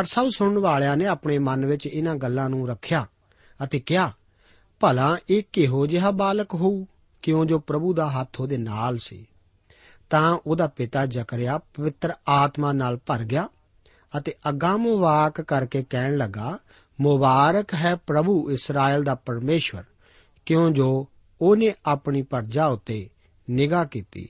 ਅਰ 0.00 0.04
ਸਭ 0.04 0.28
ਸੁਣਨ 0.28 0.58
ਵਾਲਿਆਂ 0.58 0.96
ਨੇ 0.96 1.06
ਆਪਣੇ 1.06 1.38
ਮਨ 1.38 1.66
ਵਿੱਚ 1.66 1.86
ਇਹਨਾਂ 1.86 2.14
ਗੱਲਾਂ 2.14 2.50
ਨੂੰ 2.50 2.68
ਰੱਖਿਆ 2.68 3.06
ਅਤੇ 3.64 3.80
ਕਿਹਾ, 3.80 4.12
ਭਲਾ 4.80 5.18
ਇਹ 5.30 5.42
ਕਿਹੋ 5.52 5.86
ਜਿਹਾ 5.86 6.10
ਬਾਲਕ 6.10 6.54
ਹੋਊ, 6.54 6.84
ਕਿਉਂ 7.22 7.46
ਜੋ 7.46 7.58
ਪ੍ਰਭੂ 7.58 7.94
ਦਾ 7.94 8.10
ਹੱਥ 8.10 8.40
ਉਹਦੇ 8.40 8.56
ਨਾਲ 8.56 8.98
ਸੀ? 8.98 9.26
ਤਾਂ 10.10 10.38
ਉਹਦਾ 10.46 10.66
ਪਿਤਾ 10.66 11.06
ਜਕਰਿਆ 11.06 11.58
ਪਵਿੱਤਰ 11.58 12.12
ਆਤਮਾ 12.28 12.72
ਨਾਲ 12.72 12.96
ਭਰ 12.96 13.18
ਗਿਆ 13.18 13.48
ਅਤੇ 14.18 14.34
ਅਗੰਮ 14.48 14.96
ਵਾਕ 14.96 15.40
ਕਰਕੇ 15.40 15.84
ਕਹਿਣ 15.90 16.16
ਲੱਗਾ, 16.16 16.58
ਮੁਬਾਰਕ 17.00 17.74
ਹੈ 17.74 17.94
ਪ੍ਰਭੂ 17.94 18.50
ਇਸਰਾਇਲ 18.50 19.04
ਦਾ 19.04 19.14
ਪਰਮੇਸ਼ਵਰ, 19.14 19.84
ਕਿਉਂ 20.46 20.70
ਜੋ 20.70 21.08
ਉਹਨੇ 21.40 21.74
ਆਪਣੀ 21.86 22.22
ਪਰਜਾ 22.22 22.66
ਉੱਤੇ 22.66 23.10
ਨਿਗਾਹ 23.50 23.84
ਕੀਤੀ 23.84 24.28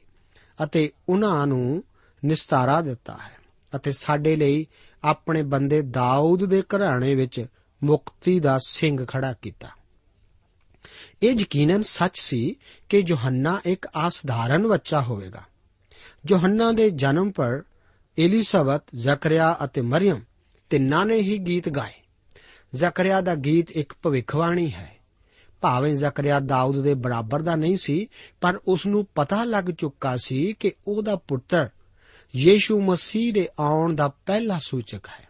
ਅਤੇ 0.64 0.92
ਉਹਨਾਂ 1.08 1.46
ਨੂੰ 1.46 1.84
ਨਿਸਤਾਰਾ 2.24 2.80
ਦਿੱਤਾ 2.80 3.12
ਹੈ 3.12 3.38
ਅਤੇ 3.76 3.92
ਸਾਡੇ 3.92 4.36
ਲਈ 4.36 4.66
ਆਪਣੇ 5.04 5.42
ਬੰਦੇ 5.42 5.82
ਦਾਊਦ 5.82 6.44
ਦੇ 6.44 6.62
ਘਰਾਣੇ 6.62 7.14
ਵਿੱਚ 7.14 7.46
ਮੁਕਤੀ 7.84 8.40
ਦਾ 8.40 8.58
ਸਿੰਘ 8.62 9.04
ਖੜਾ 9.04 9.32
ਕੀਤਾ। 9.32 9.68
ਇਹ 11.22 11.30
ਯਕੀਨਨ 11.30 11.82
ਸੱਚ 11.82 12.18
ਸੀ 12.18 12.56
ਕਿ 12.88 13.04
ਯੋਹੰਨਾ 13.06 13.60
ਇੱਕ 13.64 13.86
ਅਸਾਧਾਰਨ 13.86 14.68
ਬੱਚਾ 14.68 15.00
ਹੋਵੇਗਾ। 15.00 15.42
ਯੋਹੰਨਾ 16.30 16.72
ਦੇ 16.72 16.90
ਜਨਮ 16.90 17.30
ਪਰ 17.30 17.62
ਐਲਿਸਬਤ 18.18 18.82
ਜ਼ਕਰਿਆ 18.94 19.56
ਅਤੇ 19.64 19.80
ਮਰੀਮ 19.80 20.20
ਤਿੰਨਾਂ 20.70 21.06
ਨੇ 21.06 21.16
ਹੀ 21.16 21.38
ਗੀਤ 21.38 21.68
ਗਾਏ। 21.68 22.02
ਜ਼ਕਰਿਆ 22.74 23.20
ਦਾ 23.20 23.34
ਗੀਤ 23.34 23.70
ਇੱਕ 23.70 23.92
ਭਵਿੱਖਬਾਣੀ 24.02 24.72
ਹੈ। 24.72 24.98
ਭਾਵੇਂ 25.60 25.96
ਜ਼ਕਰਿਆ 25.96 26.40
ਦਾਊਦ 26.40 26.82
ਦੇ 26.82 26.94
ਬਰਾਬਰ 26.94 27.42
ਦਾ 27.42 27.56
ਨਹੀਂ 27.56 27.76
ਸੀ, 27.76 28.08
ਪਰ 28.40 28.60
ਉਸ 28.68 28.86
ਨੂੰ 28.86 29.06
ਪਤਾ 29.14 29.44
ਲੱਗ 29.44 29.64
ਚੁੱਕਾ 29.64 30.16
ਸੀ 30.16 30.52
ਕਿ 30.52 30.72
ਉਹਦਾ 30.88 31.16
ਪੁੱਤਰ 31.16 31.68
ਯੀਸ਼ੂ 32.36 32.80
ਮਸੀਹ 32.80 33.32
ਦੇ 33.32 33.48
ਆਉਣ 33.58 33.94
ਦਾ 33.94 34.08
ਪਹਿਲਾ 34.08 34.58
ਸੂਚਕ 34.58 35.08
ਹੈ। 35.08 35.28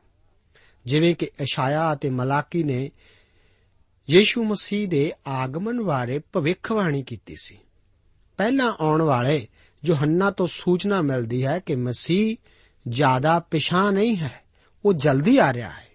ਜਿਵੇਂ 0.86 1.14
ਕਿ 1.14 1.30
ਇਸ਼ਾਇਆ 1.40 1.92
ਅਤੇ 1.92 2.10
ਮਲਾਕੀ 2.10 2.62
ਨੇ 2.62 2.90
ਯੀਸ਼ੂ 4.10 4.44
ਮਸੀਹ 4.44 4.88
ਦੇ 4.88 5.12
ਆਗਮਨ 5.26 5.82
ਬਾਰੇ 5.82 6.18
ਭਵਿੱਖਬਾਣੀ 6.18 7.02
ਕੀਤੀ 7.02 7.36
ਸੀ। 7.36 7.58
ਪਹਿਲਾਂ 8.36 8.72
ਆਉਣ 8.80 9.02
ਵਾਲੇ 9.02 9.48
ਯੋਹੰਨਾ 9.84 10.30
ਤੋਂ 10.30 10.46
ਸੂਚਨਾ 10.46 11.02
ਮਿਲਦੀ 11.02 11.46
ਹੈ 11.46 11.58
ਕਿ 11.58 11.76
ਮਸੀਹ 11.76 12.36
ਜ਼ਿਆਦਾ 12.88 13.38
ਪਿਛਾਂ 13.38 13.92
ਨਹੀਂ 13.92 14.16
ਹੈ, 14.16 14.40
ਉਹ 14.84 14.92
ਜਲਦੀ 14.92 15.38
ਆ 15.38 15.52
ਰਿਹਾ 15.52 15.68
ਹੈ। 15.68 15.88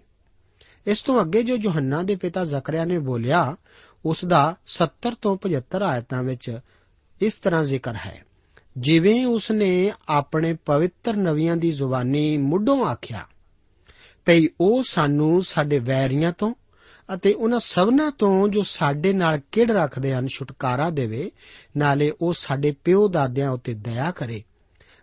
ਇਸ 0.86 1.02
ਤੋਂ 1.02 1.22
ਅੱਗੇ 1.22 1.42
ਜੋ 1.42 1.56
ਯੋਹੰਨਾ 1.56 2.02
ਦੇ 2.02 2.16
ਪਿਤਾ 2.16 2.44
ਜ਼ਕਰਿਆ 2.44 2.84
ਨੇ 2.84 2.98
ਬੋਲਿਆ, 2.98 3.56
ਉਸ 4.04 4.24
ਦਾ 4.24 4.56
70 4.66 5.14
ਤੋਂ 5.14 5.36
75 5.36 5.82
ਆਇਤਾਂ 5.82 6.22
ਵਿੱਚ 6.22 6.58
ਇਸ 7.20 7.36
ਤਰ੍ਹਾਂ 7.36 7.64
ਜ਼ਿਕਰ 7.64 7.94
ਹੈ। 7.94 8.24
ਜਿਵੇਂ 8.78 9.26
ਉਸ 9.26 9.50
ਨੇ 9.50 9.92
ਆਪਣੇ 10.08 10.52
ਪਵਿੱਤਰ 10.52 11.16
ਨਵੀਆਂ 11.16 11.56
ਦੀ 11.56 11.72
ਜ਼ੁਬਾਨੀ 11.72 12.36
ਮੁੱਢੋਂ 12.36 12.86
ਆਖਿਆ, 12.86 13.26
ਭਈ 14.26 14.48
ਉਹ 14.60 14.82
ਸਾਨੂੰ 14.82 15.42
ਸਾਡੇ 15.42 15.78
ਵੈਰੀਆਂ 15.78 16.32
ਤੋਂ 16.32 16.54
ਅਤੇ 17.14 17.32
ਉਹਨਾਂ 17.32 17.60
ਸਭਨਾਂ 17.60 18.10
ਤੋਂ 18.10 18.48
ਜੋ 18.48 18.62
ਸਾਡੇ 18.62 19.12
ਨਾਲ 19.12 19.40
ਕਿੜ 19.52 19.70
ਰੱਖਦੇ 19.72 20.14
ਹਨ 20.14 20.26
ਛੁਟਕਾਰਾ 20.26 20.90
ਦੇਵੇ, 20.90 21.30
ਨਾਲੇ 21.76 22.12
ਉਹ 22.20 22.32
ਸਾਡੇ 22.32 22.72
ਪਿਓ 22.72 23.08
ਦਾਦਿਆਂ 23.08 23.50
ਉੱਤੇ 23.50 23.74
ਦਇਆ 23.74 24.10
ਕਰੇ 24.10 24.42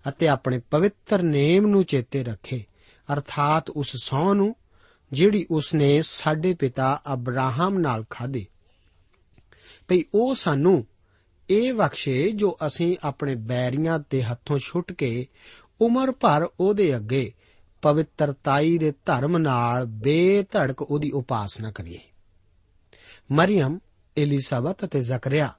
ਅਤੇ 0.09 0.27
ਆਪਣੇ 0.27 0.59
ਪਵਿੱਤਰ 0.59 1.21
ਨੇਮ 1.21 1.67
ਨੂੰ 1.67 1.83
ਚੇਤੇ 1.83 2.23
ਰੱਖੇ, 2.23 2.63
ਅਰਥਾਤ 3.13 3.69
ਉਸ 3.69 3.91
ਸੌ 3.95 4.33
ਨੂੰ, 4.33 4.55
ਜਿਹੜੀ 5.11 5.47
ਉਸ 5.51 5.73
ਨੇ 5.73 6.01
ਸਾਡੇ 6.01 6.53
ਪਿਤਾ 6.53 7.01
ਅਬਰਾਹਮ 7.13 7.79
ਨਾਲ 7.79 8.05
ਖਾਧੀ। 8.09 8.47
ਭਈ 9.87 10.03
ਉਹ 10.13 10.35
ਸਾਨੂੰ 10.35 10.85
ਇਹ 11.51 11.73
ਬਖਸ਼ੇ 11.73 12.31
ਜੋ 12.31 12.57
ਅਸੀਂ 12.67 12.97
ਆਪਣੇ 13.03 13.35
ਬੈਰੀਆਂ 13.35 13.99
ਦੇ 14.09 14.23
ਹੱਥੋਂ 14.23 14.59
ਛੁੱਟ 14.59 14.91
ਕੇ 14.91 15.27
ਉਮਰ 15.81 16.11
ਭਰ 16.11 16.47
ਉਹਦੇ 16.59 16.95
ਅੱਗੇ 16.95 17.33
ਪਵਿੱਤਰਤਾਈ 17.81 18.77
ਦੇ 18.77 18.91
ਧਰਮ 18.91 19.37
ਨਾਲ 19.37 19.85
ਬੇਧੜਕ 19.85 20.81
ਉਹਦੀ 20.81 21.11
ਉਪਾਸਨਾ 21.11 21.71
ਕਰੀਏ। 21.71 21.99
ਮਰੀਮ 23.31 23.79
ਐਲਿਜ਼ਾਬਤ 24.17 24.85
ਅਤੇ 24.85 25.01
ਜ਼ਕਰਿਆ 25.01 25.53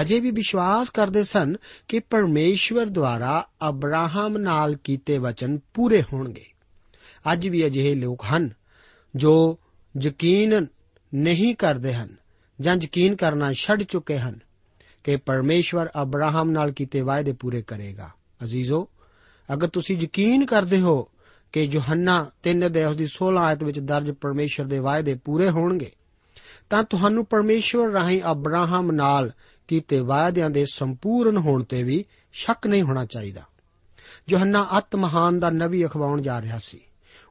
ਅਜੇ 0.00 0.20
ਵੀ 0.20 0.30
ਵਿਸ਼ਵਾਸ 0.30 0.90
ਕਰਦੇ 0.90 1.24
ਸਨ 1.24 1.56
ਕਿ 1.88 1.98
ਪਰਮੇਸ਼ਵਰ 1.98 2.86
ਦੁਆਰਾ 2.86 3.48
ਅਬਰਾਹਮ 3.68 4.38
ਨਾਲ 4.38 4.76
ਕੀਤੇ 4.76 5.18
ਵਚਨ 5.18 5.58
ਪੂਰੇ 5.74 6.02
ਹੋਣਗੇ। 6.12 6.46
ਅੱਜ 7.32 7.48
ਵੀ 7.48 7.66
ਅਜਿਹੇ 7.66 7.94
ਲੋਕ 7.94 8.24
ਹਨ 8.36 8.50
ਜੋ 9.16 9.58
ਯਕੀਨ 10.02 10.66
ਨਹੀਂ 11.14 11.54
ਕਰਦੇ 11.54 11.94
ਹਨ 11.94 12.16
ਜਾਂ 12.60 12.76
ਯਕੀਨ 12.82 13.16
ਕਰਨਾ 13.16 13.52
ਛੱਡ 13.52 13.82
ਚੁੱਕੇ 13.82 14.18
ਹਨ। 14.18 14.40
ਕਿ 15.04 15.16
ਪਰਮੇਸ਼ਵਰ 15.16 15.88
ਅਬਰਾਹਮ 16.02 16.50
ਨਾਲ 16.50 16.72
ਕੀਤੇ 16.72 17.00
ਵਾਅਦੇ 17.00 17.32
ਪੂਰੇ 17.32 17.62
ਕਰੇਗਾ। 17.62 18.10
ਅਜ਼ੀਜ਼ੋ, 18.44 18.88
ਅਗਰ 19.52 19.68
ਤੁਸੀਂ 19.68 19.96
ਯਕੀਨ 19.96 20.46
ਕਰਦੇ 20.46 20.80
ਹੋ 20.80 21.08
ਕਿ 21.52 21.62
ਯੋਹੰਨਾ 21.62 22.30
3 22.42 22.68
ਦੇ 22.68 22.84
ਉਸ 22.84 22.96
ਦੀ 22.96 23.06
16 23.06 23.40
ਆਇਤ 23.40 23.64
ਵਿੱਚ 23.64 23.78
ਦਰਜ 23.78 24.10
ਪਰਮੇਸ਼ਰ 24.10 24.64
ਦੇ 24.64 24.78
ਵਾਅਦੇ 24.78 25.14
ਪੂਰੇ 25.14 25.50
ਹੋਣਗੇ, 25.50 25.92
ਤਾਂ 26.70 26.84
ਤੁਹਾਨੂੰ 26.84 27.24
ਪਰਮੇਸ਼ਵਰ 27.24 27.88
ਰਾਹੀਂ 27.88 28.22
ਅਬਰਾਹਮ 28.30 28.90
ਨਾਲ 28.90 29.32
ਕੀਤੇ 29.68 30.00
ਵਾਅਦਿਆਂ 30.00 30.50
ਦੇ 30.50 30.66
ਸੰਪੂਰਨ 30.72 31.36
ਹੋਣ 31.36 31.64
ਤੇ 31.64 31.82
ਵੀ 31.82 32.04
ਸ਼ੱਕ 32.32 32.66
ਨਹੀਂ 32.66 32.82
ਹੋਣਾ 32.82 33.04
ਚਾਹੀਦਾ। 33.04 33.42
ਯੋਹੰਨਾ 34.28 34.68
ਅਤ 34.78 34.96
ਮਹਾਨ 34.96 35.40
ਦਾ 35.40 35.50
ਨਬੀ 35.50 35.86
ਅਖਵਾਉਣ 35.86 36.22
ਜਾ 36.22 36.40
ਰਿਹਾ 36.40 36.58
ਸੀ। 36.58 36.80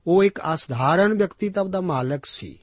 ਉਹ 0.07 0.23
ਇੱਕ 0.23 0.39
ਅਸਧਾਰਨ 0.53 1.13
ਵਿਅਕਤੀਤਵ 1.13 1.69
ਦਾ 1.69 1.81
ਮਾਲਕ 1.81 2.25
ਸੀ। 2.25 2.59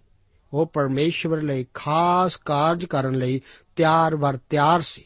ਉਹ 0.53 0.67
ਪਰਮੇਸ਼ਵਰ 0.67 1.43
ਲਈ 1.43 1.67
ਖਾਸ 1.75 2.37
ਕਾਰਜ 2.37 2.85
ਕਰਨ 2.85 3.15
ਲਈ 3.15 3.41
ਤਿਆਰ 3.77 4.17
ਵਰ 4.17 4.37
ਤਿਆਰ 4.37 4.81
ਸੀ। 4.81 5.05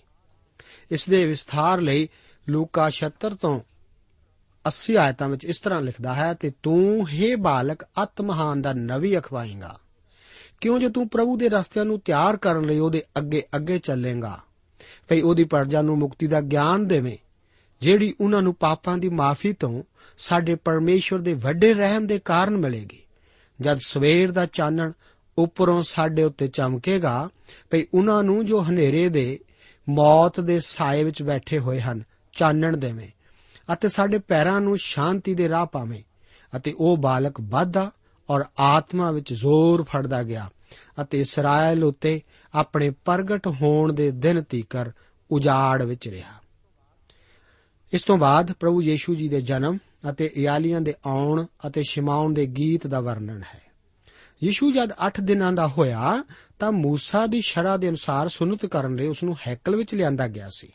ਇਸ 0.91 1.09
ਦੇ 1.09 1.27
ਵਿਸਥਾਰ 1.27 1.81
ਲਈ 1.81 2.09
ਲੂਕਾ 2.49 2.91
76 2.91 3.35
ਤੋਂ 3.35 3.61
80 4.69 4.95
ਆਇਤਾਂ 4.97 5.29
ਵਿੱਚ 5.29 5.45
ਇਸ 5.45 5.59
ਤਰ੍ਹਾਂ 5.59 5.81
ਲਿਖਦਾ 5.81 6.15
ਹੈ, 6.15 6.35
ਤੇ 6.35 6.53
ਤੂੰ 6.63 7.07
हे 7.09 7.37
ਬਾਲਕ 7.39 7.83
ਅਤ 8.03 8.21
ਮਹਾਨ 8.21 8.63
ਦਾ 8.63 8.73
ਨਵੀ 8.73 9.19
ਅਖਵਾਏਂਗਾ। 9.19 9.79
ਕਿਉਂ 10.61 10.81
ਜੇ 10.81 10.89
ਤੂੰ 10.89 11.09
ਪ੍ਰਭੂ 11.09 11.37
ਦੇ 11.37 11.49
ਰਸਤਿਆਂ 11.49 11.85
ਨੂੰ 11.85 12.01
ਤਿਆਰ 12.01 12.37
ਕਰਨ 12.37 12.65
ਲਈ 12.65 12.79
ਉਹਦੇ 12.79 13.03
ਅੱਗੇ 13.19 13.43
ਅੱਗੇ 13.57 13.79
ਚੱਲੇਗਾ? 13.79 14.41
ਭਈ 15.09 15.21
ਉਹਦੀ 15.21 15.45
ਪਰਜਾ 15.45 15.83
ਨੂੰ 15.83 15.99
ਮੁਕਤੀ 15.99 16.27
ਦਾ 16.27 16.41
ਗਿਆਨ 16.41 16.89
ਦੇਵੇਂ, 16.89 17.19
ਜਿਹੜੀ 17.81 18.15
ਉਹਨਾਂ 18.21 18.43
ਨੂੰ 18.43 18.55
ਪਾਪਾਂ 18.55 18.99
ਦੀ 18.99 19.09
ਮਾਫੀ 19.09 19.53
ਤੋਂ 19.53 19.83
ਸਾਡੇ 20.19 20.55
ਪਰਮੇਸ਼ਵਰ 20.55 21.19
ਦੇ 21.19 21.35
ਵੱਡੇ 21.35 21.75
ਰਹਿਮ 21.75 22.07
ਦੇ 22.07 22.19
ਕਾਰਨ 22.19 22.57
ਮਿਲੇਗੀ। 22.57 23.03
ਜਦ 23.61 23.79
ਸਵੇਰ 23.87 24.33
ਦਾ 24.33 24.47
ਚਾਨਣ 24.47 24.93
ਉੱਪਰੋਂ 25.39 25.83
ਸਾਡੇ 25.83 26.25
ਉੱਤੇ 26.25 26.49
ਚਮਕੇਗਾ 26.49 27.29
ਭਈ 27.71 27.83
ਉਹਨਾਂ 27.95 28.23
ਨੂੰ 28.23 28.47
ਜੋ 28.47 28.63
ਹਨੇਰੇ 28.63 29.09
ਦੇ 29.09 29.41
ਮੌਤ 29.89 30.41
ਦੇ 30.41 30.61
ਸਾਏ 30.61 31.05
ਵਿੱਚ 31.05 31.23
ਬੈਠੇ 31.23 31.59
ਹੋਏ 31.59 31.81
ਹਨ, 31.81 32.03
ਚਾਨਣ 32.33 32.77
ਦੇਵੇਂ 32.77 33.09
ਅਤੇ 33.73 33.89
ਸਾਡੇ 33.89 34.19
ਪੈਰਾਂ 34.19 34.61
ਨੂੰ 34.61 34.77
ਸ਼ਾਂਤੀ 34.77 35.35
ਦੇ 35.35 35.49
ਰਾਹ 35.49 35.67
ਪਾਵੇਂ 35.67 36.03
ਅਤੇ 36.57 36.75
ਉਹ 36.79 36.97
ਬਾਲਕ 36.97 37.41
ਵਾਧਾ 37.41 37.91
ਔਰ 38.31 38.45
ਆਤਮਾ 38.61 39.11
ਵਿੱਚ 39.11 39.33
ਜ਼ੋਰ 39.33 39.83
ਫੜਦਾ 39.83 40.23
ਗਿਆ 40.23 40.51
ਅਤੇ 41.03 41.21
ਇਸਰਾਇਲ 41.21 41.85
ਉਤੇ 41.85 42.21
ਆਪਣੇ 42.55 42.91
ਪ੍ਰਗਟ 42.91 43.47
ਹੋਣ 43.47 43.93
ਦੇ 43.93 44.11
ਦਿਨ 44.11 44.43
ਤੀਕਰ 44.43 44.91
ਉਜਾੜ 45.31 45.83
ਵਿੱਚ 45.83 46.09
ਰਿਹਾ। 46.09 46.33
ਇਸ 47.93 48.03
ਤੋਂ 48.03 48.19
ਬਾਅਦ 48.19 48.53
ਪ੍ਰਭੂ 48.53 48.83
ਯੀਸ਼ੂ 48.83 49.15
ਜੀ 49.15 49.29
ਦੇ 49.29 49.41
ਜਨਮ 49.41 49.79
ਅਤੇ 50.11 50.31
ਇਆਲੀਆਂ 50.35 50.81
ਦੇ 50.81 50.95
ਆਉਣ 51.07 51.47
ਅਤੇ 51.67 51.83
ਸ਼ਿਮਾਉਣ 51.83 52.35
ਦੇ 52.35 52.47
ਗੀਤ 52.47 52.87
ਦਾ 52.87 53.01
ਵਰਣਨ 53.01 53.43
ਹੈ। 53.55 53.64
ਯੀਸ਼ੂ 54.45 54.73
ਜਦ 54.73 54.91
8 55.07 55.21
ਦਿਨਾਂ 55.21 55.53
ਦਾ 55.53 55.69
ਹੋਇਆ, 55.69 56.25
ਤਾਂ 56.59 56.73
ਮੂਸਾ 56.73 57.27
ਦੀ 57.27 57.41
ਸ਼ਰਾ 57.41 57.77
ਦੇ 57.77 57.89
ਅਨੁਸਾਰ 57.89 58.29
ਸੁਨਤ 58.29 58.67
ਕਰਨ 58.67 58.97
ਲਈ 58.97 59.07
ਉਸ 59.07 59.23
ਨੂੰ 59.23 59.37
ਹੈਕਲ 59.47 59.77
ਵਿੱਚ 59.77 59.95
ਲਿਆਂਦਾ 59.95 60.29
ਗਿਆ 60.29 60.49
ਸੀ। 60.57 60.69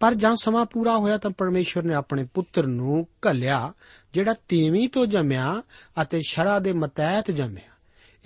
ਪਰ 0.00 0.14
ਜਦ 0.14 0.34
ਸਮਾਂ 0.34 0.66
ਪੂਰਾ 0.66 0.98
ਹੋਇਆ, 0.98 1.16
ਤਾਂ 1.16 1.30
ਪਰਮੇਸ਼ਵਰ 1.30 1.84
ਨੇ 1.84 1.94
ਆਪਣੇ 1.94 2.26
ਪੁੱਤਰ 2.34 2.66
ਨੂੰ 2.66 3.06
ਘੱਲਿਆ, 3.28 3.72
ਜਿਹੜਾ 4.14 4.34
ਤੀਵੀਂ 4.48 4.88
ਤੋਂ 4.88 5.06
ਜੰਮਿਆ 5.06 5.62
ਅਤੇ 6.02 6.20
ਸ਼ਰਾ 6.28 6.58
ਦੇ 6.58 6.72
ਮਤੈਤ 6.72 7.30
ਜੰਮਿਆ। 7.30 7.72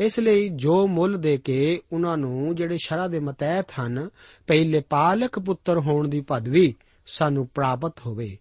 ਇਸ 0.05 0.21
ਲਈ 0.21 0.49
ਜੋ 0.49 0.87
ਮੁੱਲ 0.87 1.19
ਦੇ 1.19 1.38
ਕੇ 1.38 1.83
ਉਹਨਾਂ 1.93 2.17
ਨੂੰ 2.17 2.55
ਜਿਹੜੇ 2.55 2.77
ਸ਼ਰਾ 2.77 3.09
ਦੇ 3.09 3.19
ਮਤੈਤ 3.19 3.67
ਹਨ, 3.81 4.09
ਪਹਿਲੇ 4.47 4.81
ਪਾਲਕ 4.81 5.38
ਪੁੱਤਰ 5.38 5.79
ਹੋਣ 5.79 6.09
ਦੀ 6.09 6.21
ਪਦਵੀ 6.21 6.75
ਸਾਨੂੰ 7.07 7.47
ਪ੍ਰਾਪਤ 7.47 7.95
ਹੋਵੇ। 8.07 8.38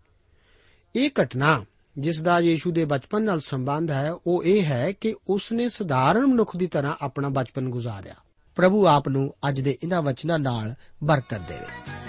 ਇਹ 0.96 1.10
ਘਟਨਾ 1.24 1.66
ਜਿਸ 1.98 2.22
ਦਾ 2.22 2.40
ਯੀਸ਼ੂ 2.40 2.72
ਦੇ 2.72 2.86
ਬਚਪਨ 2.86 3.24
ਨਾਲ 3.24 3.40
ਸੰਬੰਧ 3.40 3.92
ਹੈ, 3.92 4.12
ਉਹ 4.28 4.44
ਇਹ 4.44 4.64
ਹੈ 4.64 4.92
ਕਿ 4.92 5.16
ਉਸ 5.28 5.52
ਨੇ 5.52 5.70
ਸਧਾਰਨ 5.70 6.26
ਮਨੁੱਖ 6.26 6.58
ਦੀ 6.58 6.68
ਤਰ੍ਹਾਂ 6.68 6.96
ਆਪਣਾ 7.02 7.30
ਬਚਪਨ 7.30 7.70
ਗੁਜ਼ਾਰਿਆ। 7.70 8.14
ਪ੍ਰਭੂ 8.56 8.88
ਆਪ 8.88 9.10
ਨੂੰ 9.10 9.36
ਅੱਜ 9.50 9.62
ਦੇ 9.62 9.78
ਇਹਨਾਂ 9.84 10.02
ਵਚਨਾਂ 10.02 10.40
ਨਾਲ 10.40 10.76
ਬਰਕਤ 11.04 11.42
ਦੇਵੇ। 11.50 12.01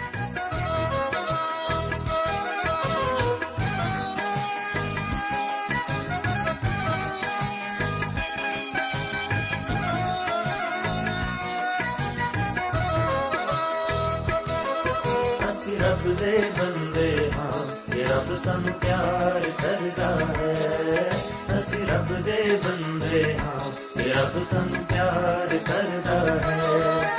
ਸਾਨੂੰ 18.44 18.72
ਪਿਆਰ 18.72 19.42
ਕਰਦਾ 19.62 20.08
ਹੈ। 20.24 21.10
ਅਸੀਂ 21.58 21.86
ਰੱਬ 21.86 22.22
ਦੇ 22.22 22.60
ਬੰਦੇ 22.64 23.38
ਹਾਂ 23.38 23.72
ਇਹ 24.02 24.12
ਰੱਬ 24.14 24.42
ਸਾਨੂੰ 24.50 24.84
ਪਿਆਰ 24.84 25.58
ਕਰਦਾ 25.66 26.40
ਹੈ। 26.40 27.10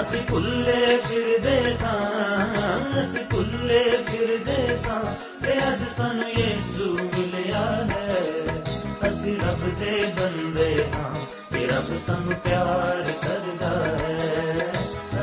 ਅਸੀਂ 0.00 0.22
ਭੁੱਲੇ 0.30 0.96
ਫਿਰਦੇ 0.96 1.76
ਸਾਂ, 1.80 2.00
ਅਸੀਂ 3.00 3.24
ਭੁੱਲੇ 3.24 4.04
ਫਿਰਦੇ 4.06 4.76
ਸਾਂ 4.76 5.04
ਤੇ 5.44 5.52
ਅੱਜ 5.52 5.82
ਸਾਨੂੰ 5.96 6.30
ਯਿਸੂ 6.30 6.92
ਮਿਲਿਆ 6.94 7.86
ਹੈ। 7.90 8.24
ਅਸੀਂ 9.08 9.38
ਰੱਬ 9.38 9.78
ਦੇ 9.78 10.12
ਬੰਦੇ 10.20 10.84
ਹਾਂ 10.94 11.14
ਇਹ 11.56 11.68
ਰੱਬ 11.68 11.98
ਸਾਨੂੰ 12.06 12.34
ਪਿਆਰ 12.44 13.12
ਕਰਦਾ 13.22 13.84
ਹੈ। 13.84 14.72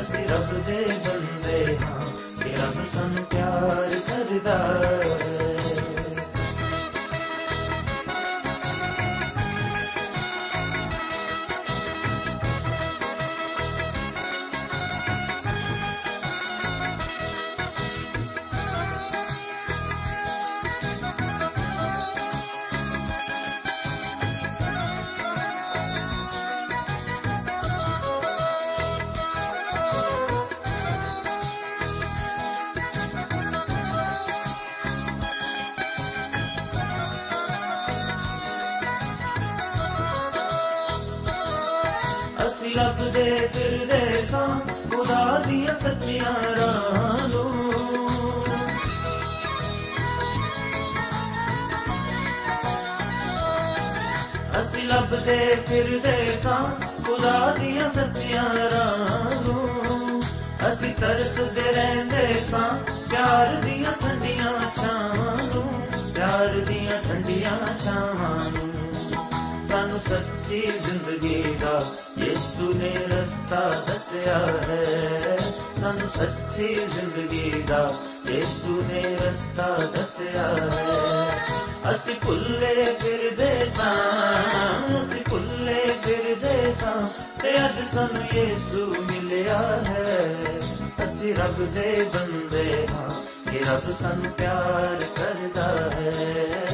ਅਸੀਂ 0.00 0.28
ਰੱਬ 0.28 0.64
ਦੇ 0.64 0.86
ਬੰਦੇ 0.88 1.78
ਹਾਂ 1.82 2.06
ਇਹ 2.46 2.56
ਰੱਬ 2.56 2.74
ਸਾਨੂੰ 2.94 3.24
ਪਿਆਰ 3.24 4.00
ਕਰਦਾ 4.06 4.58
ਹੈ। 4.84 5.43
ਅਸੀਂ 42.64 42.76
ਲੱਭਦੇ 42.76 43.48
ਫਿਰਦੇ 43.52 44.22
ਸਾਂ, 44.22 44.60
ਖੁਦਾ 44.60 45.38
ਦੀਆਂ 45.38 45.74
ਸੱਚੀਆਂ 45.80 46.56
ਰਾਹਾਂ 46.56 47.28
ਨੂੰ। 47.28 47.72
ਅਸੀਂ 54.60 54.84
ਲੱਭਦੇ 54.84 55.56
ਫਿਰਦੇ 55.66 56.38
ਸਾਂ, 56.42 56.80
ਖੁਦਾ 57.04 57.56
ਦੀਆਂ 57.60 57.90
ਸੱਚੀਆਂ 57.90 58.44
ਰਾਹਾਂ 58.54 59.42
ਨੂੰ। 59.42 60.22
ਅਸੀਂ 60.72 60.94
ਤਰਸਦੇ 60.94 61.72
ਰਹਿੰਦੇ 61.72 62.40
ਸਾਂ, 62.50 62.78
ਪਿਆਰ 63.10 63.54
ਦੀਆਂ 63.54 63.92
ਠੰਡੀਆਂ 63.92 64.52
ਛਾਵਾਂ 64.82 65.44
ਨੂੰ। 65.54 65.86
ਪਿਆਰ 66.14 66.48
ਦੀਆਂ 66.48 67.02
ਠੰਡੀਆਂ 67.02 67.78
ਛਾਵਾਂ 67.78 68.50
ਨੂੰ। 68.50 68.74
ਸਾਨੂੰ 69.68 70.00
ਸੱਚੀ 70.10 70.60
ਜ਼ਿੰਦਗੀ 70.60 71.42
ਦਾ 71.42 71.43
ਯਿਸੂ 72.54 72.72
ਨੇ 72.72 72.88
ਰਸਤਾ 73.08 73.60
ਦੱਸਿਆ 73.86 74.36
ਹੈ 74.68 75.36
ਸਾਨੂੰ 75.80 76.08
ਸੱਚੀ 76.08 76.66
ਜ਼ਿੰਦਗੀ 76.74 77.62
ਦਾ 77.68 77.78
ਯਿਸੂ 78.26 78.82
ਨੇ 78.88 79.02
ਰਸਤਾ 79.16 79.66
ਦੱਸਿਆ 79.94 80.46
ਹੈ 80.66 81.38
ਅਸੀਂ 81.90 82.14
ਭੁੱਲੇ 82.24 82.84
ਫਿਰਦੇ 83.00 83.66
ਸਾਂ 83.76 83.94
ਅਸੀਂ 84.98 85.22
ਭੁੱਲੇ 85.30 85.80
ਫਿਰਦੇ 86.04 86.72
ਸਾਂ 86.80 86.94
ਤੇ 87.42 87.54
ਅੱਜ 87.56 87.84
ਸਾਨੂੰ 87.94 88.22
ਯਿਸੂ 88.34 88.86
ਮਿਲਿਆ 89.02 89.58
ਹੈ 89.88 90.58
ਅਸੀਂ 91.04 91.34
ਰੱਬ 91.34 91.64
ਦੇ 91.74 92.08
ਬੰਦੇ 92.14 92.86
ਹਾਂ 92.88 93.08
ਕਿ 93.50 93.64
ਰੱਬ 93.64 93.92
ਸਾਨੂੰ 93.92 94.30
ਪਿਆਰ 94.32 95.04
ਕਰਦਾ 95.16 95.68
ਹੈ 95.90 96.66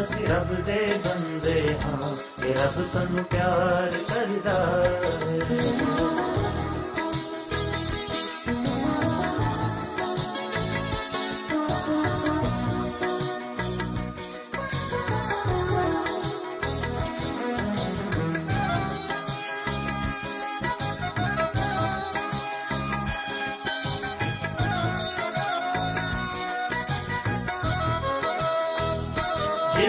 ਅਸੀਂ 0.00 0.26
ਰੱਬ 0.26 0.64
ਦੇ 0.64 1.00
ਬੰਦੇ 1.04 1.76
ਹਾਂ। 1.84 2.16
ਕਿ 2.42 2.52
ਰੱਬ 2.52 2.86
ਸਾਨੂੰ 2.92 3.24
ਪਿਆਰ 3.24 3.92
ਕਰਦਾ 4.14 4.84
ਹੈ। 4.90 6.37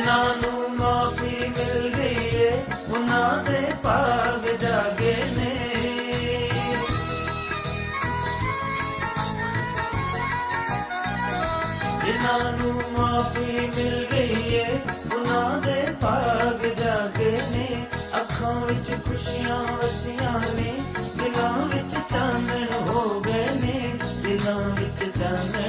ਜਿਨ੍ਹਾਂ 0.10 0.36
ਨੂੰ 0.36 0.76
ਮਾਫੀ 0.76 1.50
ਮਿਲ 1.50 1.94
ਗਈ 1.98 2.30
ਏ, 2.36 2.66
ਉਹਨਾਂ 2.90 3.44
ਦੇ 3.44 3.74
ਭਾਗ 3.84 4.48
ਜਾਗੇ 4.56 5.16
ਨੇ। 5.38 5.70
ਜਿਨ੍ਹਾਂ 12.06 12.54
ਨੂੰ 12.54 12.82
ਮਾਫੀ 12.92 13.60
ਮਿਲ 13.68 14.08
ਗਈ 14.12 14.56
ਏ, 14.56 14.80
ਉਹਨਾਂ 15.16 15.62
ਦੇ 15.62 15.86
ਭਾਗ 16.02 16.66
ਜਾਗੇ 16.66 17.32
ਨੇ। 17.32 17.88
ਅੱਖਾਂ 18.18 18.56
ਵਿੱਚ 18.56 18.92
ਖੁਸ਼ੀਆਂ 19.06 19.64
ਵਸੀਆਂ 19.78 20.40
ਨੇ, 20.56 20.84
ਦਿਲਾਂ 21.18 21.66
ਵਿੱਚ 21.66 21.96
ਚਾਨਣ 22.14 22.90
ਹੋ 22.90 23.22
ਗਏ 23.22 23.46
ਨੇ, 23.56 24.00
ਦਿਲਾਂ 24.24 24.60
ਵਿੱਚ 24.60 25.20
ਚਾਨਣ 25.20 25.38
ਹੋ 25.40 25.54
ਗਏ 25.54 25.58
ਨੇ 25.58 25.69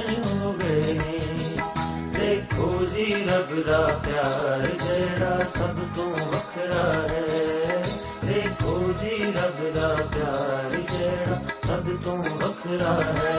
ਜੀ 2.93 3.13
ਰੱਬ 3.13 3.63
ਦਾ 3.65 3.99
ਪਿਆਰ 4.07 4.67
ਜਿਹੜਾ 4.67 5.39
ਸਭ 5.57 5.75
ਤੋਂ 5.95 6.11
ਵੱਖਰਾ 6.11 7.07
ਹੈ। 7.09 7.85
ਦੇਖੋ 8.25 8.93
ਜੀ 8.99 9.33
ਰੱਬ 9.35 9.73
ਦਾ 9.73 9.95
ਪਿਆਰ 10.15 10.69
ਜਿਹੜਾ 10.69 11.35
ਸਭ 11.67 11.83
ਤੋਂ 12.03 12.17
ਵੱਖਰਾ 12.17 13.03
ਹੈ। 13.03 13.37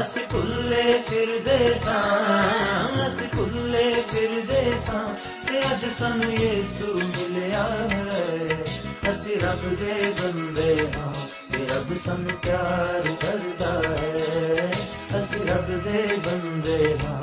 ਅਸੀਂ 0.00 0.26
ਭੁੱਲੇ 0.32 1.02
ਫਿਰਦੇ 1.08 1.74
ਸਾਂ, 1.84 3.08
ਅਸੀਂ 3.08 3.28
ਭੁੱਲੇ 3.36 4.04
ਫਿਰਦੇ 4.12 4.76
ਸਾਂ 4.86 5.14
ਤੇ 5.48 5.58
ਅੱਜ 5.58 5.84
ਸਾਨੂੰ 5.98 6.32
ਯਿਸੂ 6.32 6.98
ਮਿਲਿਆ 6.98 7.62
ਹੈ। 7.62 8.64
ਅਸੀਂ 9.10 9.40
ਰੱਬ 9.40 9.76
ਦੇ 9.76 10.14
ਬੰਦੇ 10.22 10.92
ਹਾਂ 10.96 11.12
ਤੇ 11.52 11.66
ਰੱਬ 11.66 11.96
ਸਾਨੂੰ 12.06 12.38
ਪਿਆਰ 12.42 13.14
ਕਰਦਾ 13.20 13.82
ਹੈ। 13.88 14.72
ਅਸੀਂ 15.20 15.46
ਰੱਬ 15.46 15.66
ਦੇ 15.66 16.18
ਬੰਦੇ 16.26 16.98
ਹਾਂ 16.98 17.22